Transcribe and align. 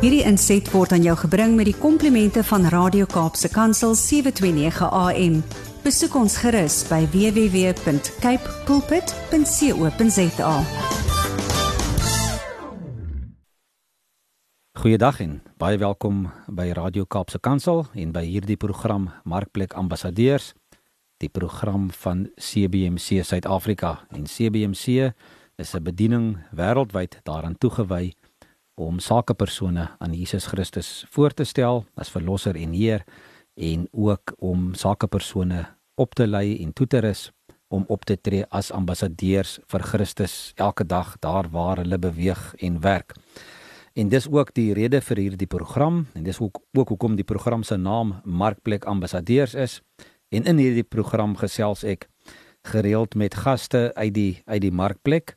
Hierdie 0.00 0.22
inset 0.24 0.64
word 0.72 0.94
aan 0.96 1.02
jou 1.04 1.12
gebring 1.26 1.58
met 1.58 1.66
die 1.68 1.76
komplimente 1.76 2.40
van 2.48 2.62
Radio 2.72 3.04
Kaapse 3.04 3.50
Kansel 3.52 3.92
729 3.92 4.86
AM. 4.88 5.34
Besoek 5.84 6.14
ons 6.16 6.38
gerus 6.40 6.78
by 6.88 7.02
www.cape 7.12 8.54
pulpit.co.za. 8.64 10.54
Goeiedag 14.80 15.20
en 15.20 15.34
baie 15.60 15.76
welkom 15.76 16.30
by 16.48 16.70
Radio 16.80 17.04
Kaapse 17.04 17.36
Kansel 17.36 17.84
en 17.92 18.16
by 18.16 18.24
hierdie 18.24 18.56
program 18.56 19.10
Markplek 19.28 19.76
Ambassadeurs, 19.76 20.54
die 21.20 21.28
program 21.28 21.90
van 21.92 22.30
CBMC 22.40 23.20
Suid-Afrika. 23.20 23.98
En 24.16 24.24
CBMC 24.24 25.12
is 25.60 25.76
'n 25.76 25.84
bediening 25.84 26.40
wêreldwyd 26.56 27.20
daaraan 27.22 27.58
toegewy 27.58 28.14
om 28.80 28.98
sakepersone 28.98 29.88
aan 29.98 30.14
Jesus 30.16 30.46
Christus 30.46 31.04
voor 31.10 31.34
te 31.36 31.44
stel 31.44 31.84
as 32.00 32.10
verlosser 32.12 32.56
en 32.56 32.72
Heer 32.72 33.04
en 33.60 33.88
ook 33.92 34.34
om 34.38 34.72
sakepersone 34.74 35.66
op 36.00 36.14
te 36.14 36.26
lei 36.26 36.62
en 36.62 36.72
toe 36.72 36.86
te 36.86 37.02
rus 37.04 37.28
om 37.70 37.84
op 37.88 38.04
te 38.04 38.16
tree 38.16 38.46
as 38.50 38.72
ambassadeurs 38.74 39.58
vir 39.70 39.84
Christus 39.92 40.52
elke 40.56 40.86
dag 40.86 41.14
daar 41.22 41.50
waar 41.52 41.82
hulle 41.82 41.98
beweeg 41.98 42.54
en 42.58 42.80
werk. 42.82 43.14
En 43.94 44.08
dis 44.08 44.26
ook 44.30 44.54
die 44.54 44.72
rede 44.74 45.00
vir 45.00 45.22
hierdie 45.22 45.50
program 45.50 46.06
en 46.14 46.24
dis 46.26 46.40
ook 46.40 46.62
ook 46.78 46.88
hoekom 46.88 47.16
die 47.18 47.26
program 47.26 47.62
se 47.62 47.76
naam 47.76 48.16
Markplek 48.24 48.84
Ambassadeurs 48.84 49.54
is. 49.54 49.80
En 50.30 50.44
in 50.44 50.58
hierdie 50.58 50.86
program 50.86 51.36
gesels 51.36 51.84
ek 51.84 52.08
gereeld 52.62 53.14
met 53.14 53.34
gaste 53.34 53.90
uit 53.94 54.14
die 54.14 54.42
uit 54.46 54.62
die 54.62 54.74
markplek 54.74 55.36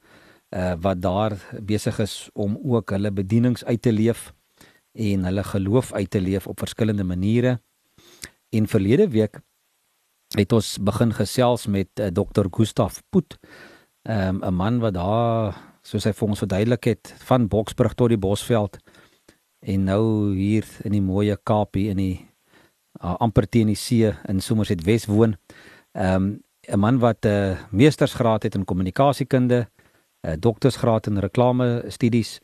uh, 0.55 0.73
wat 0.79 1.01
daar 1.01 1.37
besig 1.61 1.99
is 1.99 2.29
om 2.33 2.57
ook 2.63 2.89
hulle 2.89 3.11
bedienings 3.11 3.65
uit 3.65 3.81
te 3.81 3.91
leef 3.91 4.33
en 4.93 5.25
hulle 5.25 5.43
geloof 5.43 5.93
uit 5.93 6.09
te 6.09 6.21
leef 6.21 6.47
op 6.47 6.59
verskillende 6.59 7.03
maniere. 7.03 7.61
En 8.49 8.67
verlede 8.67 9.09
week 9.09 9.39
het 10.37 10.51
ons 10.53 10.77
begin 10.81 11.13
gesels 11.13 11.67
met 11.67 11.89
uh, 11.99 12.07
eh, 12.07 12.13
Dr. 12.13 12.45
Gustaf 12.51 13.01
um, 13.11 14.43
'n 14.43 14.53
man 14.53 14.79
wat 14.79 14.93
daar 14.93 15.57
soos 15.81 16.03
hy 16.03 16.13
vir 16.13 16.27
ons 16.27 16.39
verduidelik 16.39 16.83
het 16.83 17.13
van 17.27 17.47
Boksburg 17.47 17.93
tot 17.93 18.09
die 18.09 18.17
Bosveld 18.17 18.77
en 19.59 19.83
nou 19.83 20.35
hier 20.35 20.65
in 20.83 20.91
die 20.91 21.01
mooie 21.01 21.37
Kaapie 21.43 21.89
in 21.89 21.97
die 21.97 22.27
uh, 23.01 23.15
amper 23.19 23.49
teen 23.49 23.67
die 23.67 23.75
see 23.75 24.13
in 24.27 24.41
Somerset 24.41 24.83
Wes 24.83 25.05
woon. 25.05 25.37
Um 25.93 26.41
'n 26.67 26.79
man 26.79 26.99
wat 26.99 27.25
'n 27.25 27.27
uh, 27.27 27.57
meestersgraad 27.71 28.43
het 28.43 28.55
in 28.55 28.65
kommunikasiekunde, 28.65 29.67
'n 29.67 29.72
uh, 30.27 30.33
doktorsgraad 30.39 31.07
in 31.07 31.17
reklame 31.17 31.83
studies 31.87 32.39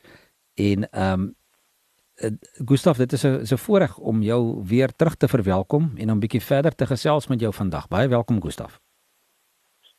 en 0.54 0.90
ehm 0.90 1.20
um, 1.20 1.34
uh, 2.16 2.30
Gustaf 2.64 2.96
dit 2.96 3.12
is 3.12 3.24
'n 3.24 3.40
'n 3.42 3.56
voorreg 3.56 3.98
om 3.98 4.22
jou 4.22 4.62
weer 4.64 4.92
terug 4.96 5.16
te 5.16 5.28
verwelkom 5.28 5.92
en 5.96 6.10
om 6.10 6.16
'n 6.16 6.20
bietjie 6.20 6.42
verder 6.42 6.74
te 6.74 6.86
gesels 6.86 7.26
met 7.26 7.40
jou 7.40 7.52
vandag. 7.52 7.88
Baie 7.88 8.08
welkom 8.08 8.42
Gustaf. 8.42 8.80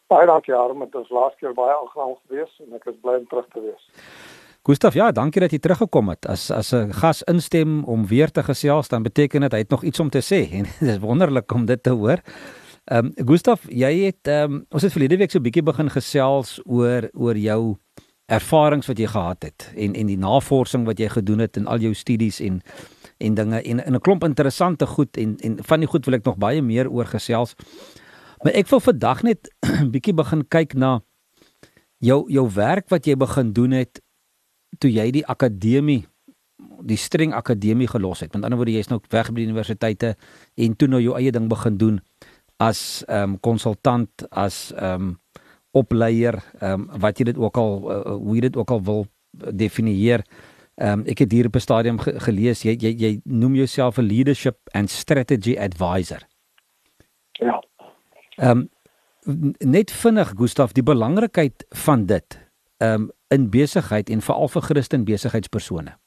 Baie 0.07 0.25
dankie 0.25 0.53
Harm, 0.53 0.79
dit 0.79 0.93
was 0.93 1.09
laas 1.09 1.35
keer 1.39 1.53
baie 1.53 1.75
aangenaam 1.81 2.15
geweest 2.27 2.59
en 2.59 2.73
ek 2.73 2.85
is 2.85 2.99
bly 3.01 3.15
om 3.15 3.27
terug 3.27 3.47
te 3.47 3.61
wees. 3.61 3.89
Gustaf, 4.63 4.93
ja, 4.93 5.11
dankie 5.11 5.41
dat 5.41 5.51
jy 5.51 5.57
teruggekom 5.59 6.09
het. 6.09 6.27
As 6.29 6.51
as 6.51 6.73
'n 6.73 6.91
gas 6.93 7.23
instem 7.23 7.83
om 7.83 8.07
weer 8.07 8.31
te 8.31 8.43
gesels, 8.43 8.87
dan 8.87 9.03
beteken 9.03 9.41
dit 9.41 9.51
hy 9.51 9.57
het 9.57 9.69
nog 9.69 9.83
iets 9.83 9.99
om 9.99 10.09
te 10.09 10.21
sê 10.21 10.49
en 10.57 10.63
dit 10.63 10.89
is 10.89 10.99
wonderlik 10.99 11.51
om 11.51 11.65
dit 11.65 11.83
te 11.83 11.89
hoor. 11.89 12.19
Ehm 12.89 13.11
um, 13.17 13.27
Gustaf, 13.27 13.67
jy 13.69 13.91
het 14.07 14.27
ehm 14.27 14.53
um, 14.53 14.65
ons 14.69 14.81
het 14.81 14.91
verlede 14.91 15.17
week 15.17 15.31
so 15.31 15.37
'n 15.37 15.43
bietjie 15.45 15.63
begin 15.63 15.89
gesels 15.89 16.59
oor 16.65 17.09
oor 17.13 17.37
jou 17.37 17.77
ervarings 18.25 18.87
wat 18.87 18.97
jy 18.97 19.07
gehad 19.07 19.43
het 19.43 19.71
en 19.75 19.93
en 19.93 20.07
die 20.07 20.17
navorsing 20.17 20.85
wat 20.85 20.99
jy 20.99 21.09
gedoen 21.09 21.39
het 21.39 21.57
in 21.57 21.67
al 21.67 21.77
jou 21.77 21.93
studies 21.93 22.39
en 22.39 22.61
en 23.17 23.33
dinge 23.33 23.61
en 23.61 23.85
in 23.85 23.93
'n 23.95 23.99
klomp 23.99 24.23
interessante 24.23 24.85
goed 24.85 25.17
en 25.17 25.37
en 25.37 25.63
van 25.63 25.79
die 25.79 25.87
goed 25.87 26.05
wil 26.05 26.15
ek 26.15 26.25
nog 26.25 26.37
baie 26.37 26.61
meer 26.61 26.89
oor 26.89 27.05
gesels. 27.05 27.55
Maar 28.43 28.53
ek 28.53 28.67
wil 28.67 28.79
vandag 28.79 29.23
net 29.23 29.53
'n 29.61 29.91
bietjie 29.93 30.13
begin 30.13 30.47
kyk 30.47 30.73
na 30.73 31.01
jou 31.97 32.31
jou 32.31 32.49
werk 32.53 32.89
wat 32.89 33.05
jy 33.05 33.15
begin 33.15 33.53
doen 33.53 33.71
het 33.71 34.01
toe 34.79 34.91
jy 34.91 35.11
die 35.11 35.25
akademie 35.25 36.07
die 36.81 36.97
streng 36.97 37.33
akademie 37.33 37.87
gelos 37.87 38.19
het. 38.19 38.33
Met 38.33 38.43
ander 38.43 38.57
woorde 38.57 38.73
jy's 38.73 38.89
nou 38.89 38.99
weg 39.09 39.29
by 39.29 39.35
die 39.35 39.45
universiteite 39.45 40.15
en 40.55 40.75
toe 40.75 40.87
nou 40.87 41.01
jou 41.01 41.15
eie 41.15 41.31
ding 41.31 41.47
begin 41.49 41.77
doen 41.77 42.01
as 42.61 43.03
ehm 43.07 43.33
um, 43.33 43.39
konsultant 43.39 44.25
as 44.29 44.71
ehm 44.75 44.93
um, 44.93 45.19
opleier 45.71 46.37
ehm 46.59 46.87
um, 46.91 46.99
wat 47.01 47.19
jy 47.19 47.31
dit 47.31 47.37
ook 47.37 47.57
al 47.57 47.77
uh, 47.81 48.01
hoe 48.19 48.35
jy 48.35 48.41
dit 48.49 48.57
ook 48.59 48.71
al 48.71 48.83
wil 48.83 49.05
definieer. 49.63 50.25
Ehm 50.75 51.01
um, 51.01 51.05
ek 51.09 51.23
het 51.25 51.31
hier 51.31 51.47
op 51.49 51.55
'n 51.55 51.65
stadium 51.67 51.99
ge 51.99 52.19
gelees 52.19 52.63
jy 52.63 52.75
jy 52.77 52.93
jy 52.97 53.11
noem 53.23 53.55
jouself 53.55 53.97
'n 53.97 54.07
leadership 54.07 54.57
and 54.73 54.89
strategy 54.89 55.57
advisor. 55.57 56.27
Ja. 57.31 57.63
Ehm 58.35 58.67
um, 59.25 59.53
net 59.59 59.91
vinnig 59.91 60.33
Gustaf 60.37 60.71
die 60.71 60.83
belangrikheid 60.83 61.65
van 61.69 62.05
dit 62.05 62.39
ehm 62.77 63.01
um, 63.01 63.11
in 63.27 63.49
besigheid 63.49 64.09
en 64.09 64.21
veral 64.21 64.47
vir 64.47 64.61
Christen 64.61 65.03
besigheidspersone 65.05 66.00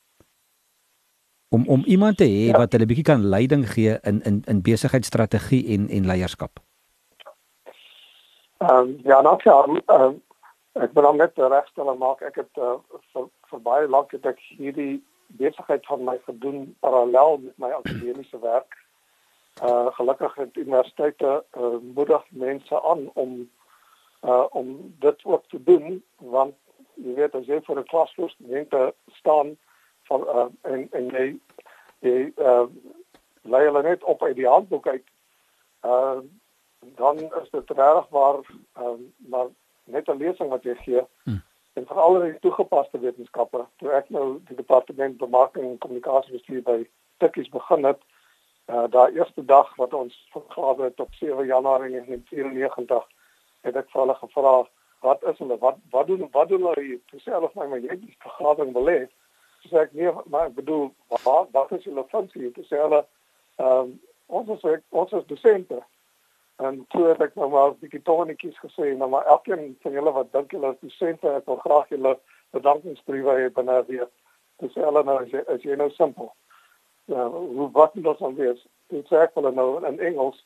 om 1.54 1.64
om 1.76 1.82
iemand 1.94 2.16
te 2.16 2.26
hê 2.26 2.44
ja. 2.50 2.58
wat 2.58 2.72
hulle 2.74 2.90
bietjie 2.90 3.08
kan 3.10 3.26
leiding 3.34 3.64
gee 3.72 3.96
in 4.10 4.20
in 4.30 4.42
in 4.52 4.62
besigheidsstrategie 4.68 5.62
en 5.76 5.88
en 5.88 6.06
leierskap. 6.10 6.62
Ehm 8.58 8.76
um, 8.76 8.94
ja, 9.04 9.20
nou 9.20 9.38
ja, 9.44 9.56
um, 9.96 10.22
ek 10.72 10.94
wil 10.98 11.12
net 11.14 11.38
regstelling 11.38 11.98
maak. 11.98 12.22
Ek 12.30 12.38
het 12.42 12.62
uh, 12.68 12.76
vir, 13.12 13.28
vir 13.50 13.60
baie 13.66 13.90
lank 13.96 14.14
het 14.16 14.26
ek 14.26 14.40
hierdie 14.58 15.02
besigheid 15.40 15.86
van 15.86 16.04
my 16.06 16.16
gedoen 16.26 16.66
parallel 16.80 17.38
met 17.44 17.58
my 17.58 17.70
akademiese 17.80 18.40
werk. 18.42 18.78
Uh 19.62 19.86
gelukkig 19.94 20.34
het 20.34 20.56
universiteite 20.56 21.44
uh, 21.58 21.76
moedig 21.94 22.24
mense 22.30 22.82
aan 22.82 23.06
om 23.14 23.36
uh 24.26 24.44
om 24.50 24.94
dit 24.98 25.24
ook 25.24 25.44
te 25.48 25.62
doen 25.62 26.02
want 26.18 26.54
jy 26.94 27.14
weet 27.14 27.34
as 27.34 27.46
jy 27.46 27.60
vir 27.66 27.78
'n 27.78 27.90
klas 27.92 28.14
voor 28.14 28.30
studente 28.30 28.94
staan 29.20 29.56
van 30.10 30.26
uh, 30.34 30.46
en 30.62 30.88
en 30.90 31.10
jy 31.16 31.26
jy 32.04 32.32
uh, 32.36 32.66
lei 33.42 33.64
hulle 33.64 33.82
net 33.82 34.04
op 34.04 34.22
uit 34.22 34.36
die 34.36 34.48
handboek 34.48 34.86
uit. 34.86 35.06
Uh, 35.84 36.18
dan 36.96 37.18
is 37.18 37.50
dit 37.50 37.70
reg 37.70 38.08
waar 38.08 38.40
uh, 38.78 38.96
maar 39.16 39.46
net 39.84 40.08
'n 40.08 40.16
lesing 40.16 40.48
wat 40.48 40.62
jy 40.62 40.74
gee 40.74 41.02
hmm. 41.22 41.42
en 41.72 41.86
veral 41.86 42.20
in 42.20 42.30
die 42.30 42.40
toegepaste 42.40 42.98
wetenskappe. 42.98 43.66
Toe 43.76 43.90
ek 43.90 44.10
nou 44.10 44.40
die 44.48 44.56
departement 44.56 45.16
bemarking 45.16 45.64
en 45.70 45.78
kommunikasie 45.78 46.32
bestuur 46.32 46.62
by 46.62 46.78
Tikkies 47.16 47.48
begin 47.48 47.84
het 47.84 48.00
uh, 48.66 48.84
daai 48.90 49.12
eerste 49.12 49.44
dag 49.44 49.74
wat 49.76 49.94
ons 49.94 50.28
vergader 50.32 50.84
het 50.84 51.00
op 51.00 51.14
7 51.14 51.46
Januarie 51.46 51.90
1994 51.90 53.04
het 53.60 53.76
ek 53.76 53.90
vir 53.90 54.00
hulle 54.00 54.14
gevra 54.14 54.54
wat 55.04 55.22
is 55.22 55.38
hulle? 55.38 55.58
Wat 55.58 55.76
wat 55.90 56.06
doen 56.06 56.28
wat 56.32 56.48
doen 56.48 56.64
hulle 56.68 57.00
toe 57.10 57.20
sê 57.20 57.32
hulle 57.32 57.50
vir 57.52 57.68
my 57.68 57.78
jy 57.78 57.90
het 57.90 58.00
die 58.00 58.16
vergadering 58.18 58.72
beleef 58.72 59.10
sê 59.70 59.80
ek 59.84 59.92
nee, 59.92 60.12
maar 60.26 60.48
ek 60.50 60.54
bedoel 60.60 60.88
wat 61.08 61.50
wat 61.56 61.72
is 61.72 61.84
julle 61.84 62.04
funksie? 62.10 62.52
Dit 62.52 62.68
sê 62.70 62.80
hulle 62.80 63.04
ehm 63.56 63.80
um, 63.80 63.96
ons 64.26 64.48
is 64.54 64.80
ons 64.90 65.12
is 65.12 65.26
dosente. 65.30 65.82
En 66.62 66.84
toe 66.94 67.06
het 67.08 67.20
ek 67.20 67.34
nou 67.34 67.50
maar 67.50 67.70
'n 67.72 67.80
bietjie 67.80 68.02
tonetjies 68.02 68.58
gesê 68.62 68.94
nou 68.96 69.08
maar 69.08 69.26
elkeen 69.26 69.76
van 69.82 69.92
julle 69.92 70.12
wat 70.12 70.32
dink 70.32 70.52
julle 70.52 70.72
is 70.72 70.80
dosente, 70.80 71.28
ek 71.28 71.46
wil 71.46 71.60
graag 71.66 71.88
julle 71.88 72.18
bedankingsbriewe 72.52 73.34
hê 73.40 73.52
binne 73.52 73.84
weer. 73.86 74.08
Dit 74.62 74.72
sê 74.72 74.80
hulle 74.84 75.04
nou 75.04 75.18
as 75.22 75.30
jy, 75.30 75.42
as 75.48 75.62
jy 75.62 75.76
nou 75.76 75.90
simpel. 75.90 76.32
Ja, 77.04 77.28
hoe 77.28 77.70
wat 77.72 77.94
moet 77.94 78.06
ons 78.06 78.18
dan 78.18 78.34
wees? 78.34 78.66
Dit 78.88 79.06
sê 79.08 79.16
ek 79.26 79.34
hulle 79.34 79.52
nou 79.52 79.84
in 79.86 80.00
Engels 80.00 80.44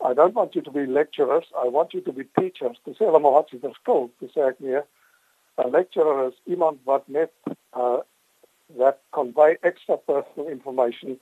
I 0.00 0.14
don't 0.14 0.34
want 0.34 0.54
you 0.54 0.62
to 0.62 0.70
be 0.70 0.86
lecturers, 0.86 1.46
I 1.58 1.68
want 1.68 1.92
you 1.92 2.00
to 2.02 2.12
be 2.12 2.24
teachers. 2.38 2.78
Dis 2.84 2.98
hulle 2.98 3.18
maar 3.18 3.32
wat 3.32 3.50
jy 3.50 3.58
verskil. 3.58 4.10
Dis 4.22 4.36
ek 4.36 4.60
nee. 4.62 4.82
'n 5.58 5.70
Lecturer 5.74 6.28
is 6.28 6.38
iemand 6.44 6.78
wat 6.84 7.08
net 7.08 7.32
uh 7.74 7.98
that 8.76 9.00
convey 9.12 9.56
extra 9.62 9.96
personal 9.96 10.48
information 10.48 11.18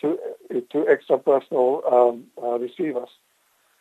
to 0.00 0.18
to 0.70 0.88
extra 0.88 1.18
personal 1.18 1.82
um, 1.90 2.24
uh, 2.42 2.58
receivers. 2.58 3.10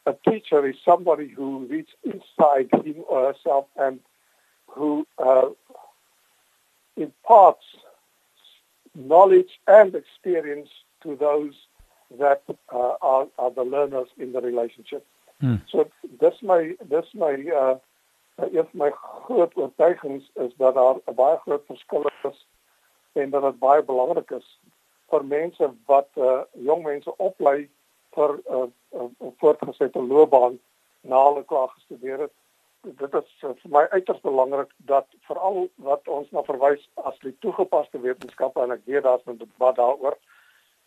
A 0.05 0.13
teacher 0.29 0.65
is 0.67 0.75
somebody 0.83 1.27
who 1.27 1.65
reads 1.65 1.89
inside 2.03 2.69
him 2.85 3.03
or 3.07 3.33
herself 3.33 3.65
and 3.77 3.99
who 4.67 5.05
uh, 5.17 5.49
imparts 6.95 7.65
knowledge 8.95 9.59
and 9.67 9.95
experience 9.95 10.69
to 11.03 11.15
those 11.15 11.53
that 12.19 12.43
uh, 12.73 12.93
are, 13.01 13.27
are 13.37 13.51
the 13.51 13.63
learners 13.63 14.07
in 14.17 14.31
the 14.31 14.41
relationship. 14.41 15.05
Hmm. 15.39 15.55
So 15.71 15.89
this 16.19 16.35
my 16.41 16.75
this 16.89 17.05
my 17.13 17.33
uh, 17.55 17.77
my 18.73 18.91
groot 19.25 19.53
oortuigings 19.55 20.23
is 20.35 20.53
dat 20.57 20.73
daar 20.73 20.95
baie 21.15 21.37
groot 21.43 21.63
verskil 21.67 22.09
is 22.23 22.45
en 23.13 23.29
dat 23.29 23.41
dit 23.41 23.59
baie 23.59 23.83
belangrik 23.83 24.31
is 24.31 24.47
vir 25.09 25.25
mense 25.25 25.71
wat 25.85 26.09
uh, 26.17 26.41
jong 26.53 26.83
mense 26.83 27.15
oplei 27.17 27.69
vir 28.15 28.35
'n 28.35 28.41
uh, 28.55 28.67
uh, 28.93 29.09
uh, 29.21 29.31
voortgesette 29.41 30.01
loopbaan 30.01 30.59
na 31.01 31.23
hulle 31.23 31.43
klaar 31.43 31.69
gestudeer 31.69 32.19
het. 32.19 32.33
Dit 32.81 33.13
is 33.13 33.29
uh, 33.43 33.53
vir 33.61 33.71
my 33.71 33.85
uiters 33.89 34.21
belangrik 34.21 34.71
dat 34.77 35.07
veral 35.27 35.67
wat 35.75 36.07
ons 36.07 36.31
na 36.31 36.43
verwys 36.43 36.89
as 36.95 37.19
die 37.19 37.35
toegepaste 37.39 38.01
wetenskappe 38.01 38.61
en 38.61 38.71
ek 38.71 38.85
weet 38.85 39.03
daar's 39.03 39.25
'n 39.25 39.37
debat 39.37 39.75
daaroor 39.75 40.17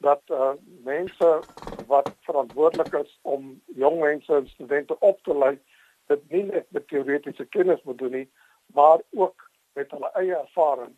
dat 0.02 0.22
uh, 0.30 0.52
mense 0.84 1.40
wat 1.86 2.10
verantwoordelik 2.26 2.94
is 2.94 3.18
om 3.22 3.60
jong 3.66 4.00
mense 4.00 4.34
en 4.34 4.48
studente 4.48 4.98
op 4.98 5.22
te 5.22 5.34
lei 5.38 5.58
dit 6.06 6.30
nie 6.30 6.42
net 6.42 6.66
met 6.68 6.88
teoretiese 6.88 7.44
kennis 7.44 7.82
moet 7.82 7.98
doen 7.98 8.10
nie 8.10 8.28
maar 8.74 8.98
ook 9.10 9.50
met 9.78 9.90
hulle 9.90 10.10
eie 10.20 10.36
ervaring 10.36 10.94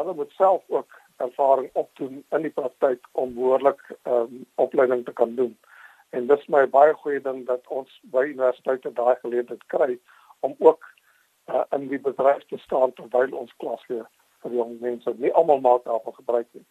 hulle 0.00 0.14
moet 0.14 0.32
self 0.38 0.62
ook 0.68 0.98
ervaring 1.20 1.68
opdoen 1.72 2.22
in 2.36 2.46
die 2.46 2.54
praktyk 2.56 3.08
om 3.12 3.34
behoorlik 3.34 3.82
um, 4.08 4.46
opleiding 4.54 5.04
te 5.04 5.12
kan 5.12 5.34
doen. 5.36 5.56
En 6.10 6.26
dis 6.26 6.46
my 6.48 6.64
baie 6.70 6.94
goeie 7.02 7.20
ding 7.22 7.44
dat 7.46 7.68
ons 7.68 8.00
by 8.14 8.24
universiteite 8.32 8.92
daai 8.96 9.14
geleentheid 9.22 9.62
kry 9.74 9.98
om 10.46 10.54
ook 10.58 10.86
uh, 11.52 11.62
in 11.76 11.88
die 11.92 12.00
bedryf 12.00 12.46
te 12.48 12.58
staan 12.64 12.94
terwyl 12.98 13.36
ons 13.44 13.54
klas 13.62 13.82
gee 13.88 14.02
vir 14.42 14.56
jong 14.56 14.78
mense. 14.80 15.14
Nie 15.18 15.32
almal 15.36 15.60
maak 15.60 15.84
daarvan 15.84 16.16
gebruik 16.16 16.48
nie. 16.56 16.66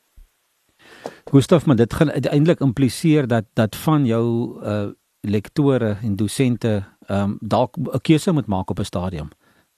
Gustav 1.31 1.65
maar 1.65 1.75
dit 1.75 1.93
gaan 1.93 2.11
uiteindelik 2.11 2.59
impliseer 2.59 3.27
dat 3.27 3.45
dat 3.53 3.75
van 3.75 4.05
jou 4.05 4.25
uh 4.63 4.89
lektore 5.21 5.97
en 6.03 6.15
dosente 6.15 6.83
ehm 7.07 7.23
um, 7.23 7.37
dalk 7.41 7.75
'n 7.77 8.01
keuse 8.01 8.31
moet 8.31 8.47
maak 8.47 8.69
op 8.69 8.79
'n 8.79 8.83
stadium. 8.83 9.29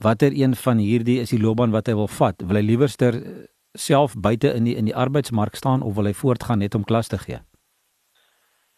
Watter 0.02 0.32
een 0.34 0.56
van 0.56 0.78
hierdie 0.78 1.20
is 1.20 1.30
die 1.30 1.42
loopbaan 1.42 1.72
wat 1.72 1.86
hy 1.86 1.94
wil 1.94 2.08
vat? 2.10 2.40
Wil 2.50 2.58
hy 2.58 2.62
liewerster 2.66 3.16
self 3.78 4.16
buite 4.18 4.50
in 4.58 4.66
die 4.66 4.74
in 4.76 4.88
die 4.90 4.96
arbeidsmark 4.98 5.56
staan 5.60 5.84
of 5.86 5.94
wil 5.96 6.08
hy 6.10 6.14
voortgaan 6.18 6.64
net 6.64 6.76
om 6.76 6.86
klas 6.90 7.12
te 7.12 7.20
gee? 7.22 7.38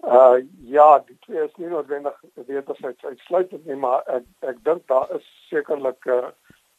Uh 0.04 0.42
ja, 0.68 0.88
die 1.08 1.16
twee 1.24 1.46
is 1.46 1.54
nie 1.56 1.70
noodwendig 1.72 2.18
wederzijds 2.36 3.06
uitsluitend 3.06 3.64
nie, 3.66 3.78
maar 3.80 4.04
ek 4.18 4.26
ek 4.52 4.60
dink 4.68 4.84
daar 4.92 5.14
is 5.16 5.30
sekerlik 5.48 6.10
uh 6.12 6.34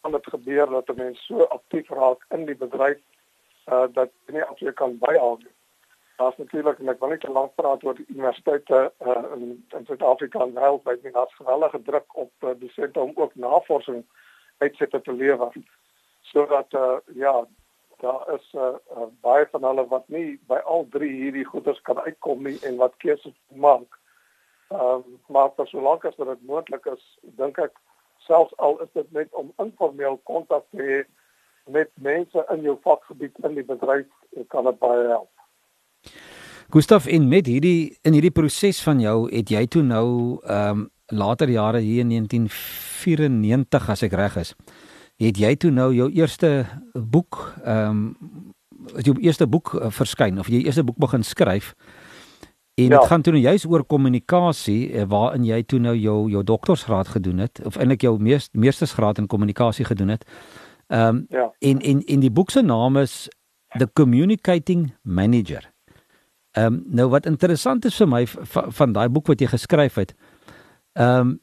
kan 0.05 0.13
dit 0.13 0.29
gebeur 0.35 0.69
dat 0.75 0.93
'n 0.93 0.97
mens 0.99 1.23
so 1.27 1.47
aktief 1.57 1.89
raak 1.89 2.27
in 2.37 2.45
die 2.45 2.59
bedryf 2.65 3.01
uh 3.73 3.87
dat 3.93 4.13
jy 4.27 4.35
nie 4.37 4.45
absoluut 4.45 4.77
kan 4.77 4.99
byhou 4.99 5.39
nie. 5.39 5.55
Daar's 6.19 6.37
natuurlik 6.37 6.79
en 6.79 6.93
ek 6.93 7.01
wil 7.01 7.15
nie 7.15 7.23
te 7.25 7.33
lank 7.33 7.55
praat 7.55 7.85
oor 7.85 7.97
die 7.97 8.11
universiteite 8.13 8.93
uh 9.07 9.25
in 9.37 9.65
in 9.73 9.87
Suid-Afrika 9.87 10.45
en 10.45 10.53
wêreldwyd 10.53 11.03
nie, 11.03 11.13
daar's 11.17 11.41
gewellige 11.41 11.83
druk 11.83 12.17
op 12.17 12.33
uh, 12.43 12.53
dosente 12.61 13.01
om 13.01 13.13
ook 13.15 13.35
navorsing 13.35 14.05
uitsette 14.59 15.01
te 15.01 15.13
lewer. 15.13 15.53
Sodat 16.31 16.73
uh 16.73 16.99
ja, 17.15 17.35
daar 18.01 18.35
is 18.35 18.53
uh, 18.55 18.63
uh, 18.97 19.09
baie 19.21 19.47
van 19.51 19.65
hulle 19.65 19.87
wat 19.89 20.09
nie 20.09 20.41
by 20.51 20.61
al 20.65 20.87
drie 20.91 21.13
hierdie 21.13 21.45
goeders 21.45 21.81
kan 21.89 22.01
uitkom 22.07 22.43
nie 22.43 22.59
en 22.63 22.77
wat 22.77 22.97
keuses 23.05 23.37
maak. 23.49 24.01
Ehm 24.69 24.81
um, 24.81 25.19
maar 25.29 25.53
vir 25.57 25.67
solank 25.71 26.05
as 26.05 26.17
dit 26.17 26.47
moontlik 26.49 26.87
is, 26.93 27.05
dink 27.41 27.59
ek 27.59 27.77
selfs 28.27 28.57
al 28.57 28.81
is 28.83 28.91
dit 28.93 29.13
net 29.13 29.29
om 29.33 29.53
informeel 29.63 30.17
kontak 30.31 30.65
te 30.71 30.83
hê 30.83 31.03
met 31.77 31.91
mense 31.95 32.45
in 32.53 32.65
jou 32.67 32.77
vakgebied 32.85 33.37
in 33.49 33.55
die 33.59 33.65
bedryf, 33.65 34.09
kan 34.53 34.65
dit 34.69 34.79
baie 34.79 35.07
help. 35.09 35.31
Gustaf 36.75 37.07
in 37.07 37.29
met 37.29 37.47
hierdie 37.47 37.95
in 38.03 38.17
hierdie 38.17 38.35
proses 38.35 38.81
van 38.83 39.01
jou 39.01 39.29
het 39.31 39.53
jy 39.53 39.67
toe 39.71 39.85
nou 39.87 40.09
ehm 40.43 40.85
um, 40.85 40.91
later 41.13 41.49
jare 41.51 41.79
hier 41.79 42.01
in 42.01 42.09
1994 42.09 43.89
as 43.89 44.03
ek 44.03 44.13
reg 44.13 44.37
is 44.37 44.55
het 45.21 45.39
jy 45.39 45.55
toe 45.57 45.71
nou 45.71 45.93
jou 45.95 46.11
eerste 46.13 46.65
boek 46.93 47.55
ehm 47.65 47.91
um, 47.91 48.53
jou 49.01 49.15
eerste 49.21 49.47
boek 49.49 49.73
uh, 49.75 49.89
verskyn 49.91 50.39
of 50.39 50.49
jy 50.53 50.65
eerste 50.65 50.85
boek 50.85 50.99
begin 51.01 51.23
skryf 51.25 51.75
en 52.75 52.91
dit 52.91 52.93
ja. 52.93 53.07
gaan 53.07 53.23
toe 53.23 53.33
nou 53.33 53.43
juist 53.43 53.67
oor 53.71 53.85
kommunikasie 53.85 54.93
uh, 54.93 55.05
waarin 55.09 55.45
jy 55.47 55.63
toe 55.63 55.79
nou 55.79 55.95
jou 55.97 56.31
jou 56.31 56.43
doktorsgraad 56.45 57.09
gedoen 57.09 57.39
het 57.39 57.61
of 57.65 57.77
eintlik 57.77 58.03
jou 58.03 58.19
meest, 58.19 58.53
meestersgraad 58.53 59.19
in 59.19 59.27
kommunikasie 59.27 59.85
gedoen 59.85 60.09
het. 60.17 60.27
Ehm 60.87 61.09
um, 61.09 61.27
ja. 61.31 61.53
en 61.59 61.81
en 61.81 62.03
en 62.05 62.21
die 62.21 62.31
boek 62.31 62.51
se 62.51 62.63
naam 62.63 62.97
is 62.97 63.29
The 63.79 63.89
Communicating 63.93 64.93
Manager. 65.03 65.73
Ehm 66.51 66.67
um, 66.67 66.83
nou 66.87 67.09
wat 67.09 67.27
interessant 67.27 67.85
is 67.85 67.97
vir 67.97 68.09
my 68.09 68.27
van, 68.27 68.73
van 68.73 68.93
daai 68.93 69.09
boek 69.09 69.27
wat 69.27 69.41
jy 69.41 69.47
geskryf 69.47 69.95
het. 69.95 70.15
Ehm 70.95 71.19
um, 71.19 71.43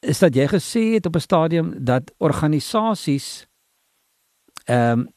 is 0.00 0.18
dat 0.18 0.34
jy 0.34 0.46
gesê 0.48 0.82
het 0.96 1.06
op 1.06 1.14
'n 1.14 1.20
stadium 1.20 1.84
dat 1.84 2.12
organisasies 2.18 3.46
ehm 4.64 4.98
um, 4.98 5.08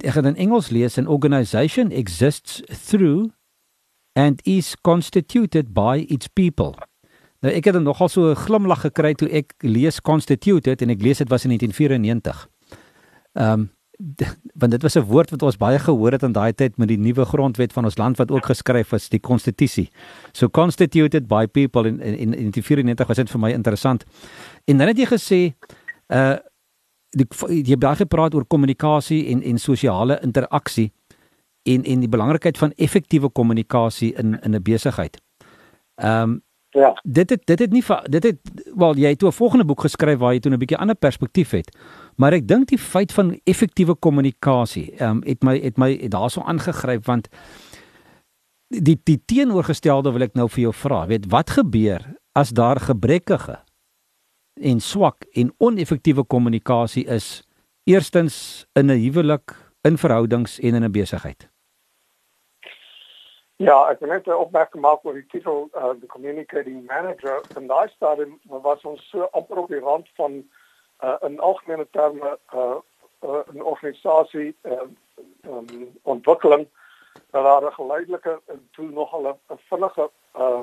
ek 0.00 0.12
gaan 0.12 0.26
in 0.26 0.36
Engels 0.36 0.68
lees 0.68 0.98
an 0.98 1.06
organization 1.06 1.90
exists 1.90 2.62
through 2.86 3.30
and 4.12 4.46
is 4.46 4.76
constituted 4.80 5.72
by 5.72 6.04
its 6.08 6.26
people. 6.26 6.74
Nou 7.40 7.54
ek 7.54 7.64
het 7.64 7.74
dan 7.74 7.82
nogal 7.82 8.08
so 8.08 8.30
'n 8.30 8.36
glimlag 8.36 8.80
gekry 8.80 9.14
toe 9.14 9.28
ek 9.28 9.54
lees 9.58 10.00
constituted 10.00 10.82
en 10.82 10.90
ek 10.90 11.02
lees 11.02 11.18
dit 11.18 11.28
was 11.28 11.44
in 11.44 11.50
1994. 11.50 12.48
Ehm 13.32 13.52
um, 13.52 13.77
want 14.60 14.72
dit 14.72 14.82
was 14.82 14.94
'n 14.94 15.00
woord 15.00 15.30
wat 15.30 15.42
ons 15.42 15.56
baie 15.56 15.78
gehoor 15.78 16.12
het 16.12 16.22
in 16.22 16.32
daai 16.32 16.52
tyd 16.52 16.76
met 16.76 16.88
die 16.88 16.98
nuwe 16.98 17.24
grondwet 17.24 17.72
van 17.72 17.84
ons 17.84 17.96
land 17.96 18.16
wat 18.16 18.30
ook 18.30 18.44
geskryf 18.44 18.92
is, 18.92 19.08
die 19.08 19.20
konstitusie. 19.20 19.90
So 20.32 20.48
constituted 20.48 21.26
by 21.26 21.46
people 21.46 21.88
in 21.88 22.00
in 22.00 22.34
in 22.34 22.50
die 22.50 22.62
94 22.62 23.06
was 23.06 23.16
dit 23.16 23.30
vir 23.30 23.40
my 23.40 23.50
interessant. 23.50 24.04
En 24.64 24.78
dan 24.78 24.86
het 24.86 24.98
jy 24.98 25.06
gesê 25.06 25.54
uh 26.08 26.36
die 27.10 27.26
jy 27.48 27.70
het 27.70 27.78
baie 27.78 27.96
gepraat 27.96 28.34
oor 28.34 28.46
kommunikasie 28.46 29.26
en 29.26 29.42
en 29.42 29.58
sosiale 29.58 30.20
interaksie 30.22 30.92
en 31.62 31.84
en 31.84 32.00
die 32.00 32.08
belangrikheid 32.08 32.58
van 32.58 32.72
effektiewe 32.76 33.30
kommunikasie 33.30 34.14
in 34.14 34.40
in 34.40 34.54
'n 34.54 34.62
besigheid. 34.62 35.20
Ehm 35.94 36.22
um, 36.22 36.42
Ja. 36.70 37.00
Dit 37.02 37.30
het 37.30 37.46
dit 37.46 37.58
het 37.58 37.70
nie 37.72 37.84
dit 38.02 38.22
het 38.22 38.38
wel 38.74 38.96
jy 38.96 39.08
het 39.08 39.22
'n 39.22 39.32
volgende 39.32 39.64
boek 39.64 39.80
geskryf 39.80 40.18
waar 40.18 40.32
jy 40.32 40.40
toe 40.40 40.52
'n 40.52 40.58
bietjie 40.58 40.78
ander 40.78 40.96
perspektief 40.96 41.50
het. 41.50 41.76
Maar 42.18 42.34
ek 42.40 42.48
dink 42.50 42.66
die 42.72 42.80
feit 42.82 43.12
van 43.14 43.36
effektiewe 43.46 43.94
kommunikasie, 43.94 44.90
um, 45.02 45.20
het 45.22 45.44
my 45.46 45.54
het 45.62 45.76
my 45.78 45.92
daarso 46.10 46.42
aangegryp 46.42 47.06
want 47.06 47.28
die 48.74 48.96
die 49.06 49.20
teenoorgestelde 49.30 50.10
wil 50.12 50.26
ek 50.26 50.34
nou 50.34 50.48
vir 50.50 50.64
jou 50.66 50.74
vra. 50.74 51.04
Weet 51.06 51.28
wat 51.30 51.54
gebeur 51.54 52.02
as 52.34 52.50
daar 52.50 52.80
gebrekkige 52.82 53.60
en 54.58 54.82
swak 54.82 55.28
en 55.38 55.54
oneffektiewe 55.62 56.26
kommunikasie 56.26 57.06
is 57.06 57.46
eerstens 57.86 58.66
in 58.74 58.90
'n 58.90 58.98
huwelik, 58.98 59.54
in 59.86 59.96
verhoudings 59.96 60.58
en 60.58 60.74
in 60.74 60.84
'n 60.84 60.92
besigheid? 60.92 61.48
Ja, 63.56 63.90
ek 63.90 64.00
het 64.00 64.08
net 64.08 64.26
'n 64.26 64.30
opmerking 64.34 64.82
gemaak 64.82 65.04
oor 65.04 65.14
die 65.14 65.26
titel 65.30 65.70
uh 65.74 65.94
the 66.00 66.06
communicating 66.06 66.86
manager 66.86 67.42
en 67.56 67.66
daai 67.66 67.88
stadium 67.88 68.38
was 68.42 68.82
ons 68.82 69.08
so 69.10 69.28
op 69.32 69.68
die 69.68 69.78
rand 69.78 70.08
van 70.14 70.44
uh, 71.00 71.16
in 71.20 71.40
algemene 71.40 71.86
terme 71.90 72.38
uh, 72.54 72.76
uh, 73.24 73.42
'n 73.52 73.62
organisasie 73.62 74.56
uh, 74.62 74.80
um, 75.46 75.98
ontwikkeling 76.02 76.68
dat 77.30 77.44
daar 77.44 77.62
'n 77.62 77.72
geleidelike 77.72 78.40
en 78.46 78.68
toe 78.70 78.90
nogal 78.90 79.38
'n 79.48 79.58
vinnige 79.68 80.10
uh, 80.36 80.62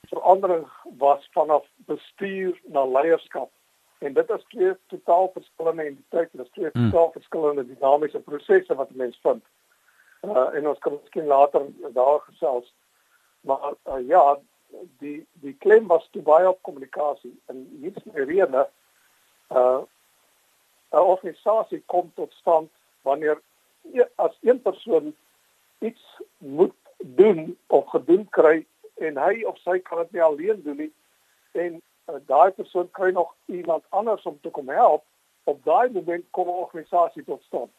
verandering 0.00 0.66
was 0.98 1.28
vanaf 1.32 1.66
bestuur 1.76 2.60
na 2.64 2.84
leierskap. 2.86 3.50
En 3.98 4.12
dit 4.12 4.30
is 4.30 4.44
twee 4.48 4.76
totaal 4.86 5.30
verskillende 5.32 5.82
entiteite 5.82 6.36
dit 6.36 6.46
is 6.46 6.52
twee 6.52 6.68
hmm. 6.72 6.90
totaal 6.90 7.12
verskillende 7.12 7.66
dinamiese 7.66 8.20
prosesse 8.20 8.74
wat 8.74 8.90
mense 8.90 9.18
vind. 9.22 9.44
Uh, 10.20 10.54
en 10.54 10.68
ons 10.68 10.78
kan 10.78 10.98
miskien 11.02 11.26
later 11.26 11.66
daar 11.92 12.20
gesels 12.20 12.74
maar 13.40 13.72
uh, 13.86 14.08
ja 14.08 14.38
die 14.98 15.26
die 15.32 15.54
klem 15.58 15.86
was 15.86 16.08
toe 16.10 16.22
baie 16.22 16.48
op 16.48 16.62
kommunikasie 16.62 17.32
en 17.46 17.62
hier 17.80 17.96
is 17.96 18.02
die 18.02 18.24
rede 18.24 18.68
uh 19.50 19.82
'n 20.90 20.98
organisasie 20.98 21.82
kom 21.86 22.12
tot 22.14 22.32
stand 22.32 22.70
wanneer 23.02 23.40
e, 23.92 24.04
as 24.14 24.38
een 24.42 24.62
persoon 24.62 25.14
iets 25.78 26.20
moet 26.38 26.74
doen 26.98 27.58
of 27.66 27.86
gedoen 27.86 28.28
kry 28.28 28.66
en 28.94 29.16
hy 29.16 29.44
of 29.44 29.58
sy 29.58 29.78
kan 29.78 29.98
dit 29.98 30.12
nie 30.12 30.22
alleen 30.22 30.62
doen 30.62 30.76
nie 30.76 30.92
en 31.52 31.82
uh, 32.10 32.16
daai 32.26 32.50
persoon 32.50 32.90
kry 32.90 33.10
nog 33.10 33.34
iemand 33.46 33.84
anders 33.88 34.22
om 34.22 34.40
te 34.40 34.50
kom 34.50 34.68
help 34.68 35.04
op 35.44 35.64
daai 35.64 35.90
moment 35.90 36.24
kom 36.30 36.48
'n 36.48 36.62
organisasie 36.64 37.24
tot 37.24 37.42
stand. 37.42 37.72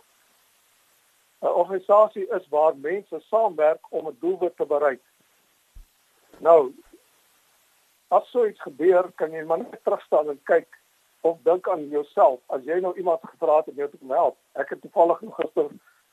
'n 1.42 1.48
Organisasie 1.48 2.28
is 2.28 2.48
waar 2.48 2.78
mense 2.78 3.20
saamwerk 3.20 3.84
om 3.90 4.08
'n 4.08 4.18
doelwit 4.20 4.58
te 4.58 4.66
bereik. 4.66 5.04
Nou 6.38 6.74
as 8.08 8.30
so 8.30 8.46
iets 8.46 8.62
gebeur, 8.62 9.12
kan 9.16 9.32
jy 9.32 9.44
maar 9.44 9.58
net 9.58 9.84
terugstaan 9.84 10.30
en 10.30 10.40
kyk 10.44 10.80
of 11.22 11.38
dink 11.44 11.70
aan 11.70 11.88
jouself. 11.88 12.40
As 12.46 12.63
jy 12.66 12.80
nou 12.80 12.94
iemand 12.98 13.20
gevra 13.24 13.58
het 13.58 13.68
om 13.68 13.75
jou 13.75 13.90
te 13.90 13.98
kom 13.98 14.12
help. 14.12 14.38
Ek 14.51 14.70
het 14.70 14.82
toevallig 14.82 15.22
nog 15.22 15.36
gister 15.36 15.68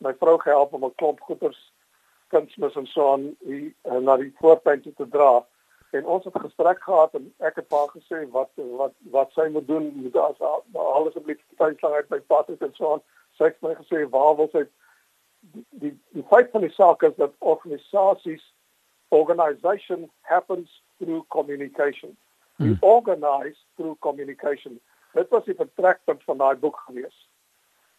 my 0.05 0.15
vrou 0.21 0.39
gehelp 0.39 0.73
om 0.73 0.85
'n 0.85 0.95
klomp 0.95 1.21
goeders 1.21 1.73
kunsmis 2.29 2.77
en 2.77 2.87
so 2.87 3.13
aan 3.13 3.37
hier 3.39 3.73
uh, 3.85 3.97
na 3.97 4.17
die 4.17 4.35
voortuin 4.41 4.83
toe 4.83 4.93
te 4.97 5.09
dra. 5.09 5.47
En 5.91 6.07
ons 6.07 6.25
het 6.25 6.39
gesprek 6.41 6.83
gehad 6.83 7.15
en 7.15 7.35
ek 7.39 7.55
het 7.55 7.71
haar 7.73 7.89
gesê 7.89 8.31
wat 8.31 8.51
wat 8.55 8.93
wat 9.11 9.33
sy 9.33 9.49
moet 9.49 9.67
doen 9.67 9.93
moet 9.97 10.17
as 10.17 10.41
alles 10.73 11.17
op 11.17 11.27
die 11.27 11.39
tuinslang 11.57 11.95
uit 11.95 12.09
by 12.09 12.21
pad 12.21 12.47
het 12.47 12.63
en 12.63 12.75
so 12.75 12.93
aan. 12.93 13.03
Sy 13.33 13.45
het 13.45 13.61
my 13.61 13.75
gesê 13.75 14.05
waar 14.11 14.37
wil 14.37 14.49
sy 14.53 14.67
die 15.41 15.65
die, 15.71 15.95
die 16.13 16.27
feit 16.29 16.51
van 16.51 16.61
die 16.61 16.75
saak 16.77 17.03
is 17.03 17.17
dat 17.17 17.33
organisasies 17.39 18.55
organization 19.09 20.11
happens 20.21 20.83
through 20.99 21.25
communication 21.29 22.17
We 22.59 22.75
mm. 22.75 22.79
organize 22.83 23.55
through 23.77 23.97
communication. 24.01 24.81
Dit 25.13 25.29
was 25.29 25.45
die 25.45 25.55
vertrekpunt 25.55 26.23
van 26.25 26.39
daai 26.39 26.57
boek 26.57 26.83
gewees. 26.87 27.29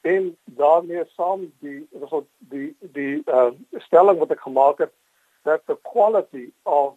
En 0.02 0.38
daarmee 0.44 1.04
saam 1.16 1.52
die 1.60 1.88
die 2.38 2.76
die, 2.80 3.22
uh, 3.26 3.52
stelling 3.72 4.20
wat 4.20 4.32
ek 4.32 4.42
gemaak 4.42 4.78
het 4.78 4.94
that 5.44 5.66
the 5.66 5.78
quality 5.84 6.52
of 6.64 6.96